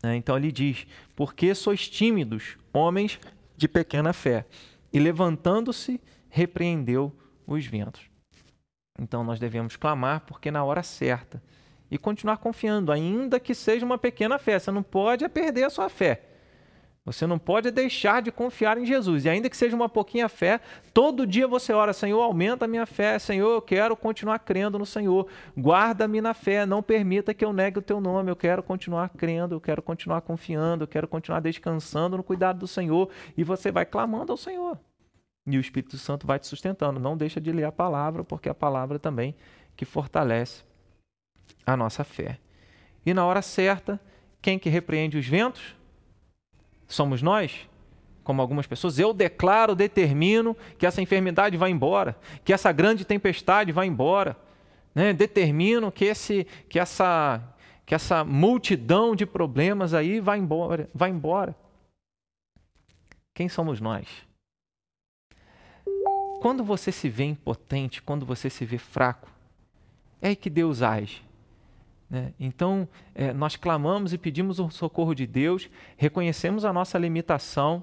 Né? 0.00 0.14
Então 0.14 0.36
ele 0.36 0.52
diz: 0.52 0.86
Porque 1.16 1.52
sois 1.54 1.88
tímidos, 1.88 2.56
homens 2.72 3.18
de 3.56 3.66
pequena 3.66 4.12
fé? 4.12 4.46
E 4.92 5.00
levantando-se, 5.00 6.00
repreendeu 6.36 7.10
os 7.46 7.64
ventos. 7.64 8.10
Então 9.00 9.24
nós 9.24 9.40
devemos 9.40 9.74
clamar, 9.74 10.20
porque 10.26 10.50
na 10.50 10.62
hora 10.62 10.82
certa. 10.82 11.42
E 11.90 11.96
continuar 11.96 12.36
confiando, 12.36 12.92
ainda 12.92 13.40
que 13.40 13.54
seja 13.54 13.86
uma 13.86 13.96
pequena 13.96 14.38
fé. 14.38 14.58
Você 14.58 14.70
não 14.70 14.82
pode 14.82 15.26
perder 15.30 15.64
a 15.64 15.70
sua 15.70 15.88
fé. 15.88 16.22
Você 17.06 17.26
não 17.26 17.38
pode 17.38 17.70
deixar 17.70 18.20
de 18.20 18.30
confiar 18.30 18.76
em 18.76 18.84
Jesus. 18.84 19.24
E 19.24 19.30
ainda 19.30 19.48
que 19.48 19.56
seja 19.56 19.74
uma 19.74 19.88
pouquinha 19.88 20.28
fé, 20.28 20.60
todo 20.92 21.26
dia 21.26 21.48
você 21.48 21.72
ora, 21.72 21.94
Senhor, 21.94 22.20
aumenta 22.20 22.66
a 22.66 22.68
minha 22.68 22.84
fé. 22.84 23.18
Senhor, 23.18 23.54
eu 23.54 23.62
quero 23.62 23.96
continuar 23.96 24.40
crendo 24.40 24.78
no 24.78 24.84
Senhor. 24.84 25.26
Guarda-me 25.56 26.20
na 26.20 26.34
fé, 26.34 26.66
não 26.66 26.82
permita 26.82 27.32
que 27.32 27.44
eu 27.44 27.52
negue 27.52 27.78
o 27.78 27.82
teu 27.82 27.98
nome. 27.98 28.30
Eu 28.30 28.36
quero 28.36 28.62
continuar 28.62 29.08
crendo, 29.08 29.54
eu 29.54 29.60
quero 29.60 29.80
continuar 29.80 30.20
confiando, 30.20 30.84
eu 30.84 30.88
quero 30.88 31.08
continuar 31.08 31.40
descansando 31.40 32.18
no 32.18 32.22
cuidado 32.22 32.58
do 32.58 32.66
Senhor. 32.66 33.08
E 33.36 33.42
você 33.42 33.72
vai 33.72 33.86
clamando 33.86 34.32
ao 34.32 34.36
Senhor. 34.36 34.78
E 35.46 35.56
o 35.56 35.60
Espírito 35.60 35.96
Santo 35.96 36.26
vai 36.26 36.38
te 36.38 36.46
sustentando. 36.46 36.98
Não 36.98 37.16
deixa 37.16 37.40
de 37.40 37.52
ler 37.52 37.64
a 37.64 37.72
palavra, 37.72 38.24
porque 38.24 38.48
é 38.48 38.52
a 38.52 38.54
palavra 38.54 38.98
também 38.98 39.34
que 39.76 39.84
fortalece 39.84 40.64
a 41.64 41.76
nossa 41.76 42.02
fé. 42.02 42.38
E 43.04 43.14
na 43.14 43.24
hora 43.24 43.42
certa, 43.42 44.00
quem 44.42 44.58
que 44.58 44.68
repreende 44.68 45.16
os 45.16 45.26
ventos? 45.26 45.76
somos 46.88 47.22
nós, 47.22 47.68
como 48.22 48.42
algumas 48.42 48.66
pessoas, 48.66 48.98
eu 48.98 49.12
declaro, 49.12 49.74
determino 49.74 50.56
que 50.78 50.86
essa 50.86 51.00
enfermidade 51.00 51.56
vai 51.56 51.70
embora, 51.70 52.16
que 52.44 52.52
essa 52.52 52.72
grande 52.72 53.04
tempestade 53.04 53.72
vai 53.72 53.86
embora. 53.86 54.36
Né? 54.94 55.12
Determino 55.12 55.92
que, 55.92 56.04
esse, 56.04 56.44
que, 56.68 56.78
essa, 56.78 57.42
que 57.84 57.94
essa 57.94 58.24
multidão 58.24 59.14
de 59.14 59.26
problemas 59.26 59.94
aí 59.94 60.20
vai 60.20 60.38
embora, 60.38 60.88
vai 60.94 61.10
embora. 61.10 61.54
Quem 63.34 63.48
somos 63.48 63.80
nós? 63.80 64.06
Quando 66.40 66.62
você 66.62 66.92
se 66.92 67.08
vê 67.08 67.24
impotente, 67.24 68.02
quando 68.02 68.24
você 68.24 68.48
se 68.50 68.64
vê 68.64 68.78
fraco, 68.78 69.30
é 70.20 70.28
aí 70.28 70.36
que 70.36 70.50
Deus 70.50 70.82
age. 70.82 71.22
Né? 72.08 72.32
Então, 72.38 72.88
é, 73.14 73.32
nós 73.32 73.56
clamamos 73.56 74.12
e 74.12 74.18
pedimos 74.18 74.58
o 74.58 74.70
socorro 74.70 75.14
de 75.14 75.26
Deus, 75.26 75.68
reconhecemos 75.96 76.64
a 76.64 76.72
nossa 76.72 76.98
limitação 76.98 77.82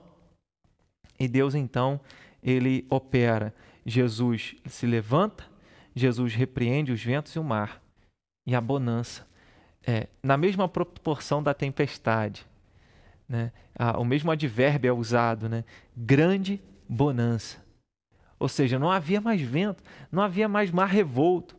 e 1.19 1.27
Deus, 1.27 1.55
então, 1.55 1.99
ele 2.41 2.85
opera. 2.89 3.53
Jesus 3.85 4.55
se 4.65 4.85
levanta, 4.85 5.45
Jesus 5.95 6.33
repreende 6.33 6.91
os 6.91 7.03
ventos 7.03 7.33
e 7.35 7.39
o 7.39 7.43
mar 7.43 7.81
e 8.45 8.55
a 8.55 8.61
bonança. 8.61 9.27
É, 9.85 10.07
na 10.21 10.37
mesma 10.37 10.67
proporção 10.67 11.43
da 11.43 11.53
tempestade. 11.53 12.45
Né? 13.27 13.51
Ah, 13.77 13.99
o 13.99 14.05
mesmo 14.05 14.31
advérbio 14.31 14.89
é 14.89 14.93
usado, 14.93 15.49
né? 15.49 15.63
grande 15.95 16.61
bonança. 16.87 17.62
Ou 18.43 18.49
seja, 18.49 18.77
não 18.77 18.91
havia 18.91 19.21
mais 19.21 19.39
vento, 19.39 19.81
não 20.11 20.21
havia 20.21 20.49
mais 20.49 20.69
mar 20.69 20.89
revolto 20.89 21.55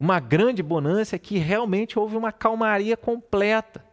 uma 0.00 0.18
grande 0.18 0.62
bonança 0.62 1.18
que 1.18 1.36
realmente 1.36 1.98
houve 1.98 2.16
uma 2.16 2.32
calmaria 2.32 2.96
completa. 2.96 3.84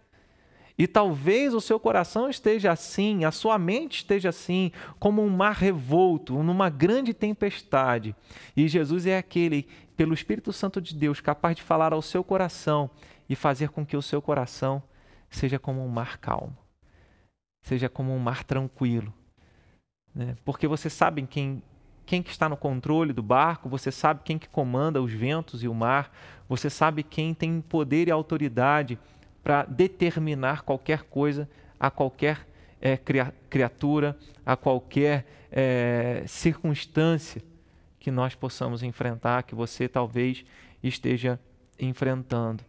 E 0.78 0.88
talvez 0.88 1.54
o 1.54 1.60
seu 1.60 1.78
coração 1.78 2.30
esteja 2.30 2.72
assim, 2.72 3.26
a 3.26 3.32
sua 3.32 3.60
mente 3.60 3.98
esteja 3.98 4.30
assim, 4.30 4.72
como 5.00 5.22
um 5.22 5.30
mar 5.30 5.56
revolto, 5.56 6.42
numa 6.42 6.70
grande 6.70 7.14
tempestade. 7.14 8.16
E 8.56 8.70
Jesus 8.70 9.06
é 9.06 9.18
aquele, 9.18 9.68
pelo 9.98 10.14
Espírito 10.14 10.54
Santo 10.54 10.80
de 10.80 10.96
Deus, 10.96 11.20
capaz 11.20 11.58
de 11.58 11.62
falar 11.62 11.92
ao 11.92 12.02
seu 12.02 12.24
coração 12.24 12.90
e 13.28 13.36
fazer 13.36 13.68
com 13.68 13.86
que 13.86 13.98
o 13.98 14.02
seu 14.02 14.22
coração 14.22 14.82
seja 15.30 15.60
como 15.60 15.84
um 15.84 15.90
mar 15.90 16.20
calmo, 16.20 16.58
seja 17.64 17.90
como 17.90 18.16
um 18.16 18.20
mar 18.20 18.46
tranquilo. 18.46 19.14
Né? 20.16 20.38
Porque 20.46 20.70
você 20.70 20.90
sabe 20.90 21.22
quem 21.28 21.62
quem 22.06 22.22
que 22.22 22.30
está 22.30 22.50
no 22.50 22.58
controle 22.58 23.14
do 23.14 23.24
barco, 23.24 23.70
você 23.70 23.92
sabe 23.92 24.22
quem 24.24 24.38
que 24.38 24.50
comanda 24.50 25.02
os 25.02 25.12
ventos 25.12 25.64
e 25.64 25.68
o 25.68 25.74
mar, 25.74 26.12
você 26.48 26.70
sabe 26.70 27.04
quem 27.04 27.34
tem 27.34 27.62
poder 27.62 28.08
e 28.08 28.12
autoridade 28.12 29.00
para 29.44 29.64
determinar 29.64 30.62
qualquer 30.62 31.04
coisa 31.04 31.50
a 31.80 31.90
qualquer 31.90 32.48
é, 32.82 32.98
criatura, 33.50 34.18
a 34.46 34.56
qualquer 34.56 35.26
é, 35.52 36.24
circunstância 36.28 37.42
que 38.00 38.12
nós 38.12 38.36
possamos 38.36 38.84
enfrentar, 38.84 39.44
que 39.44 39.56
você 39.56 39.88
talvez 39.88 40.46
esteja 40.84 41.40
enfrentando. 41.80 42.64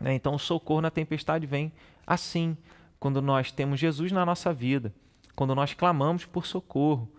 Né? 0.00 0.14
Então, 0.14 0.34
o 0.34 0.38
socorro 0.38 0.80
na 0.80 0.90
tempestade 0.90 1.46
vem 1.46 1.72
assim, 2.06 2.56
quando 2.98 3.20
nós 3.20 3.52
temos 3.52 3.78
Jesus 3.78 4.12
na 4.12 4.24
nossa 4.24 4.52
vida, 4.52 4.94
quando 5.36 5.54
nós 5.54 5.74
clamamos 5.74 6.24
por 6.24 6.46
socorro. 6.46 7.10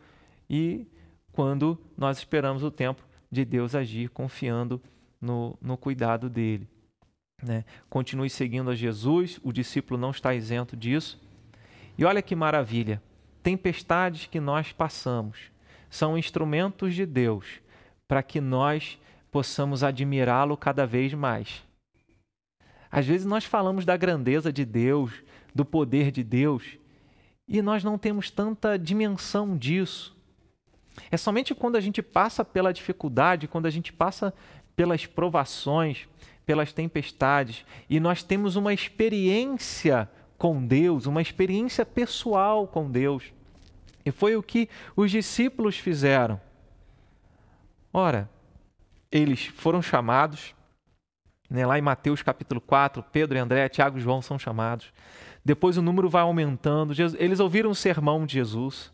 E 0.49 0.87
quando 1.35 1.77
nós 1.97 2.17
esperamos 2.17 2.63
o 2.63 2.71
tempo 2.71 3.03
de 3.29 3.43
Deus 3.43 3.75
agir, 3.75 4.09
confiando 4.09 4.81
no, 5.19 5.57
no 5.61 5.75
cuidado 5.75 6.29
dele. 6.29 6.65
Né? 7.43 7.65
Continue 7.89 8.29
seguindo 8.29 8.69
a 8.69 8.75
Jesus, 8.75 9.37
o 9.43 9.51
discípulo 9.51 9.99
não 9.99 10.11
está 10.11 10.33
isento 10.33 10.77
disso. 10.77 11.21
E 11.97 12.05
olha 12.05 12.21
que 12.21 12.37
maravilha: 12.37 13.03
tempestades 13.43 14.27
que 14.27 14.39
nós 14.39 14.71
passamos 14.71 15.51
são 15.89 16.17
instrumentos 16.17 16.95
de 16.95 17.05
Deus 17.05 17.59
para 18.07 18.23
que 18.23 18.39
nós 18.39 18.97
possamos 19.29 19.83
admirá-lo 19.83 20.55
cada 20.55 20.87
vez 20.87 21.13
mais. 21.13 21.63
Às 22.89 23.05
vezes 23.05 23.25
nós 23.25 23.43
falamos 23.43 23.83
da 23.83 23.97
grandeza 23.97 24.53
de 24.53 24.63
Deus, 24.63 25.11
do 25.53 25.65
poder 25.65 26.11
de 26.11 26.23
Deus, 26.23 26.77
e 27.45 27.61
nós 27.61 27.83
não 27.83 27.97
temos 27.97 28.31
tanta 28.31 28.79
dimensão 28.79 29.57
disso. 29.57 30.14
É 31.11 31.17
somente 31.17 31.53
quando 31.53 31.75
a 31.75 31.81
gente 31.81 32.01
passa 32.01 32.43
pela 32.43 32.73
dificuldade, 32.73 33.47
quando 33.47 33.65
a 33.65 33.69
gente 33.69 33.91
passa 33.91 34.33
pelas 34.75 35.05
provações, 35.05 36.07
pelas 36.45 36.71
tempestades, 36.73 37.65
e 37.89 37.99
nós 37.99 38.23
temos 38.23 38.55
uma 38.55 38.73
experiência 38.73 40.09
com 40.37 40.65
Deus, 40.65 41.05
uma 41.05 41.21
experiência 41.21 41.85
pessoal 41.85 42.67
com 42.67 42.89
Deus. 42.89 43.33
E 44.05 44.11
foi 44.11 44.35
o 44.35 44.43
que 44.43 44.69
os 44.95 45.09
discípulos 45.09 45.77
fizeram. 45.77 46.39
Ora, 47.91 48.29
eles 49.11 49.45
foram 49.45 49.81
chamados, 49.81 50.53
né, 51.49 51.65
lá 51.65 51.79
em 51.79 51.81
Mateus 51.81 52.21
capítulo 52.21 52.59
4, 52.59 53.03
Pedro 53.11 53.37
e 53.37 53.39
André, 53.39 53.69
Tiago 53.69 53.97
e 53.97 54.01
João 54.01 54.21
são 54.21 54.37
chamados. 54.37 54.91
Depois 55.43 55.77
o 55.77 55.81
número 55.81 56.09
vai 56.09 56.23
aumentando. 56.23 56.93
Eles 57.17 57.39
ouviram 57.39 57.69
o 57.69 57.75
sermão 57.75 58.25
de 58.25 58.33
Jesus 58.33 58.91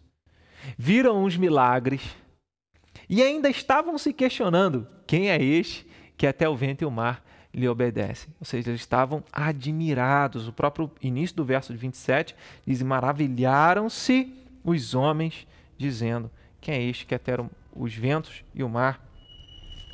viram 0.78 1.24
os 1.24 1.38
milagres 1.38 2.02
e 3.10 3.22
ainda 3.22 3.50
estavam 3.50 3.98
se 3.98 4.14
questionando: 4.14 4.88
quem 5.06 5.30
é 5.30 5.42
este 5.42 5.86
que 6.18 6.26
até 6.26 6.48
o 6.48 6.56
vento 6.56 6.84
e 6.84 6.86
o 6.86 6.92
mar 6.92 7.24
lhe 7.54 7.68
obedecem? 7.68 8.34
Ou 8.40 8.46
seja, 8.46 8.70
eles 8.70 8.82
estavam 8.82 9.24
admirados. 9.32 10.48
O 10.48 10.54
próprio 10.54 10.90
início 11.02 11.36
do 11.36 11.44
verso 11.44 11.74
de 11.74 11.80
27 11.80 12.36
diz: 12.66 12.82
maravilharam-se 12.82 14.34
os 14.64 14.96
homens 14.96 15.46
dizendo: 15.78 16.32
Quem 16.60 16.76
é 16.76 16.84
este 16.84 17.06
que 17.06 17.16
até 17.16 17.34
os 17.76 17.94
ventos 17.94 18.44
e 18.56 18.64
o 18.64 18.70
mar 18.70 19.06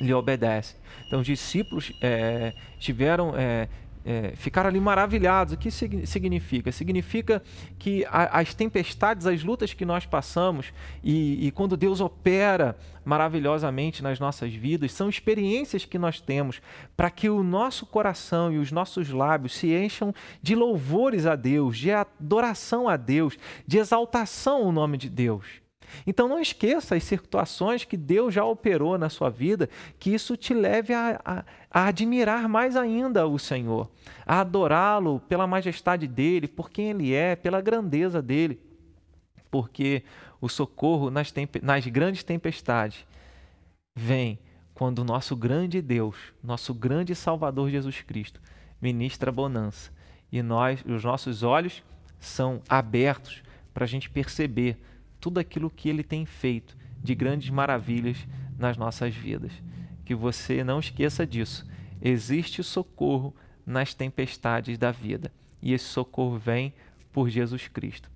lhe 0.00 0.14
obedecem? 0.14 0.78
Então, 1.06 1.20
os 1.20 1.26
discípulos 1.26 1.92
é, 2.00 2.54
tiveram 2.78 3.34
é, 3.36 3.68
é, 4.08 4.32
ficaram 4.34 4.70
ali 4.70 4.80
maravilhados. 4.80 5.52
O 5.52 5.56
que 5.58 5.70
significa? 5.70 6.72
Significa 6.72 7.42
que 7.78 8.06
a, 8.06 8.40
as 8.40 8.54
tempestades, 8.54 9.26
as 9.26 9.44
lutas 9.44 9.74
que 9.74 9.84
nós 9.84 10.06
passamos 10.06 10.72
e, 11.04 11.46
e, 11.46 11.50
quando 11.50 11.76
Deus 11.76 12.00
opera 12.00 12.74
maravilhosamente 13.04 14.02
nas 14.02 14.18
nossas 14.18 14.54
vidas, 14.54 14.92
são 14.92 15.10
experiências 15.10 15.84
que 15.84 15.98
nós 15.98 16.22
temos 16.22 16.62
para 16.96 17.10
que 17.10 17.28
o 17.28 17.42
nosso 17.42 17.84
coração 17.84 18.50
e 18.50 18.56
os 18.56 18.72
nossos 18.72 19.10
lábios 19.10 19.54
se 19.54 19.74
encham 19.74 20.14
de 20.40 20.54
louvores 20.54 21.26
a 21.26 21.36
Deus, 21.36 21.76
de 21.76 21.92
adoração 21.92 22.88
a 22.88 22.96
Deus, 22.96 23.36
de 23.66 23.76
exaltação 23.76 24.64
ao 24.64 24.72
nome 24.72 24.96
de 24.96 25.10
Deus. 25.10 25.67
Então 26.06 26.28
não 26.28 26.40
esqueça 26.40 26.94
as 26.94 27.04
situações 27.04 27.84
que 27.84 27.96
Deus 27.96 28.34
já 28.34 28.44
operou 28.44 28.98
na 28.98 29.08
sua 29.08 29.30
vida, 29.30 29.68
que 29.98 30.12
isso 30.12 30.36
te 30.36 30.54
leve 30.54 30.92
a, 30.92 31.20
a, 31.24 31.44
a 31.70 31.86
admirar 31.86 32.48
mais 32.48 32.76
ainda 32.76 33.26
o 33.26 33.38
Senhor, 33.38 33.90
a 34.26 34.40
adorá-lo 34.40 35.20
pela 35.28 35.46
majestade 35.46 36.06
dele, 36.06 36.48
por 36.48 36.70
quem 36.70 36.90
ele 36.90 37.14
é, 37.14 37.36
pela 37.36 37.60
grandeza 37.60 38.22
dele. 38.22 38.60
Porque 39.50 40.02
o 40.40 40.48
socorro 40.48 41.10
nas, 41.10 41.32
nas 41.62 41.86
grandes 41.86 42.22
tempestades 42.22 43.06
vem 43.96 44.38
quando 44.74 45.00
o 45.00 45.04
nosso 45.04 45.34
grande 45.34 45.82
Deus, 45.82 46.16
nosso 46.42 46.72
grande 46.72 47.14
Salvador 47.14 47.68
Jesus 47.68 48.00
Cristo, 48.00 48.40
ministra 48.80 49.32
bonança. 49.32 49.90
E 50.30 50.42
nós, 50.42 50.84
os 50.86 51.02
nossos 51.02 51.42
olhos 51.42 51.82
são 52.20 52.62
abertos 52.68 53.42
para 53.74 53.84
a 53.84 53.88
gente 53.88 54.08
perceber 54.08 54.76
tudo 55.20 55.38
aquilo 55.38 55.70
que 55.70 55.88
ele 55.88 56.02
tem 56.02 56.24
feito 56.24 56.76
de 57.02 57.14
grandes 57.14 57.50
maravilhas 57.50 58.26
nas 58.58 58.76
nossas 58.76 59.14
vidas. 59.14 59.52
Que 60.04 60.14
você 60.14 60.64
não 60.64 60.78
esqueça 60.78 61.26
disso. 61.26 61.66
Existe 62.00 62.62
socorro 62.62 63.34
nas 63.66 63.94
tempestades 63.94 64.78
da 64.78 64.90
vida 64.90 65.32
e 65.60 65.72
esse 65.72 65.84
socorro 65.84 66.38
vem 66.38 66.72
por 67.12 67.28
Jesus 67.28 67.68
Cristo. 67.68 68.10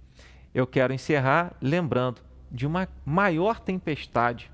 Eu 0.54 0.66
quero 0.66 0.92
encerrar 0.92 1.56
lembrando 1.60 2.20
de 2.50 2.66
uma 2.66 2.88
maior 3.04 3.58
tempestade 3.58 4.50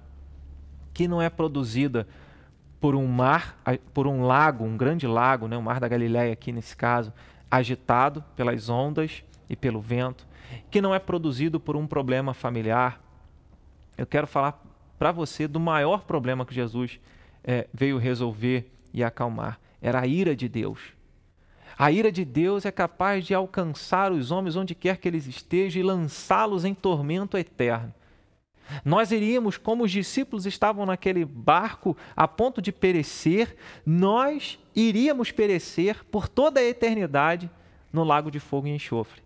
que 0.94 1.08
não 1.08 1.20
é 1.20 1.28
produzida 1.28 2.06
por 2.80 2.94
um 2.94 3.06
mar, 3.06 3.60
por 3.92 4.06
um 4.06 4.22
lago, 4.22 4.64
um 4.64 4.76
grande 4.76 5.06
lago, 5.06 5.48
né, 5.48 5.56
o 5.56 5.62
Mar 5.62 5.80
da 5.80 5.88
Galileia 5.88 6.32
aqui 6.32 6.52
nesse 6.52 6.76
caso, 6.76 7.12
agitado 7.50 8.22
pelas 8.36 8.68
ondas 8.68 9.24
e 9.50 9.56
pelo 9.56 9.80
vento, 9.80 10.26
que 10.70 10.80
não 10.80 10.94
é 10.94 10.98
produzido 10.98 11.58
por 11.58 11.76
um 11.76 11.86
problema 11.86 12.34
familiar. 12.34 13.00
Eu 13.96 14.06
quero 14.06 14.26
falar 14.26 14.62
para 14.98 15.12
você 15.12 15.46
do 15.46 15.60
maior 15.60 16.02
problema 16.02 16.44
que 16.44 16.54
Jesus 16.54 17.00
é, 17.44 17.66
veio 17.72 17.98
resolver 17.98 18.70
e 18.92 19.02
acalmar: 19.02 19.58
era 19.80 20.00
a 20.00 20.06
ira 20.06 20.34
de 20.34 20.48
Deus. 20.48 20.92
A 21.78 21.92
ira 21.92 22.10
de 22.10 22.24
Deus 22.24 22.64
é 22.64 22.72
capaz 22.72 23.24
de 23.24 23.34
alcançar 23.34 24.10
os 24.10 24.30
homens 24.30 24.56
onde 24.56 24.74
quer 24.74 24.96
que 24.96 25.06
eles 25.06 25.26
estejam 25.26 25.80
e 25.80 25.84
lançá-los 25.84 26.64
em 26.64 26.74
tormento 26.74 27.38
eterno. 27.38 27.94
Nós 28.84 29.12
iríamos, 29.12 29.56
como 29.56 29.84
os 29.84 29.90
discípulos 29.90 30.44
estavam 30.44 30.84
naquele 30.84 31.24
barco 31.24 31.96
a 32.16 32.28
ponto 32.28 32.60
de 32.60 32.72
perecer, 32.72 33.56
nós 33.86 34.58
iríamos 34.74 35.30
perecer 35.30 36.04
por 36.06 36.28
toda 36.28 36.60
a 36.60 36.64
eternidade 36.64 37.48
no 37.92 38.04
lago 38.04 38.30
de 38.30 38.40
fogo 38.40 38.66
e 38.66 38.70
enxofre. 38.70 39.22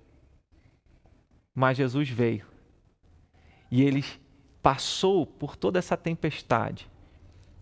Mas 1.55 1.77
Jesus 1.77 2.09
veio 2.09 2.47
e 3.71 3.83
ele 3.83 4.05
passou 4.63 5.27
por 5.27 5.57
toda 5.57 5.79
essa 5.79 5.97
tempestade. 5.97 6.87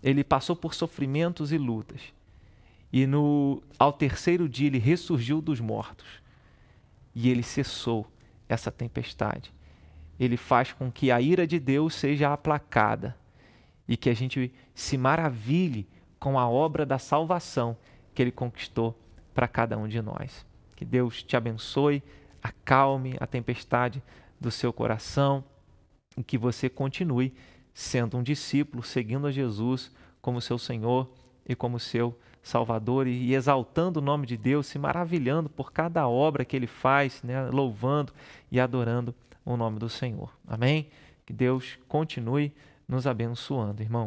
Ele 0.02 0.24
passou 0.24 0.56
por 0.56 0.74
sofrimentos 0.74 1.52
e 1.52 1.58
lutas. 1.58 2.00
E 2.92 3.06
no 3.06 3.62
ao 3.78 3.92
terceiro 3.92 4.48
dia 4.48 4.66
ele 4.66 4.78
ressurgiu 4.78 5.40
dos 5.40 5.60
mortos. 5.60 6.20
E 7.14 7.30
ele 7.30 7.44
cessou 7.44 8.06
essa 8.48 8.72
tempestade. 8.72 9.52
Ele 10.18 10.36
faz 10.36 10.72
com 10.72 10.90
que 10.90 11.12
a 11.12 11.20
ira 11.20 11.46
de 11.46 11.60
Deus 11.60 11.94
seja 11.94 12.32
aplacada 12.32 13.16
e 13.86 13.96
que 13.96 14.10
a 14.10 14.14
gente 14.14 14.52
se 14.74 14.98
maravilhe 14.98 15.88
com 16.18 16.38
a 16.38 16.48
obra 16.48 16.84
da 16.84 16.98
salvação 16.98 17.76
que 18.12 18.20
ele 18.20 18.32
conquistou 18.32 18.98
para 19.32 19.46
cada 19.46 19.78
um 19.78 19.86
de 19.86 20.02
nós. 20.02 20.44
Que 20.74 20.84
Deus 20.84 21.22
te 21.22 21.36
abençoe 21.36 22.02
acalme 22.42 23.16
a 23.20 23.26
tempestade 23.26 24.02
do 24.40 24.50
seu 24.50 24.72
coração 24.72 25.44
e 26.16 26.22
que 26.22 26.38
você 26.38 26.68
continue 26.68 27.34
sendo 27.72 28.16
um 28.16 28.22
discípulo, 28.22 28.82
seguindo 28.82 29.26
a 29.26 29.30
Jesus 29.30 29.90
como 30.20 30.40
seu 30.40 30.58
Senhor 30.58 31.10
e 31.46 31.54
como 31.54 31.78
seu 31.78 32.18
Salvador 32.42 33.06
e 33.06 33.34
exaltando 33.34 34.00
o 34.00 34.02
nome 34.02 34.26
de 34.26 34.36
Deus, 34.36 34.66
se 34.66 34.78
maravilhando 34.78 35.48
por 35.48 35.72
cada 35.72 36.08
obra 36.08 36.44
que 36.44 36.56
ele 36.56 36.66
faz, 36.66 37.22
né? 37.22 37.48
louvando 37.50 38.12
e 38.50 38.58
adorando 38.58 39.14
o 39.44 39.56
nome 39.56 39.78
do 39.78 39.88
Senhor. 39.88 40.32
Amém? 40.46 40.88
Que 41.26 41.32
Deus 41.32 41.78
continue 41.86 42.52
nos 42.88 43.06
abençoando, 43.06 43.82
irmão. 43.82 43.98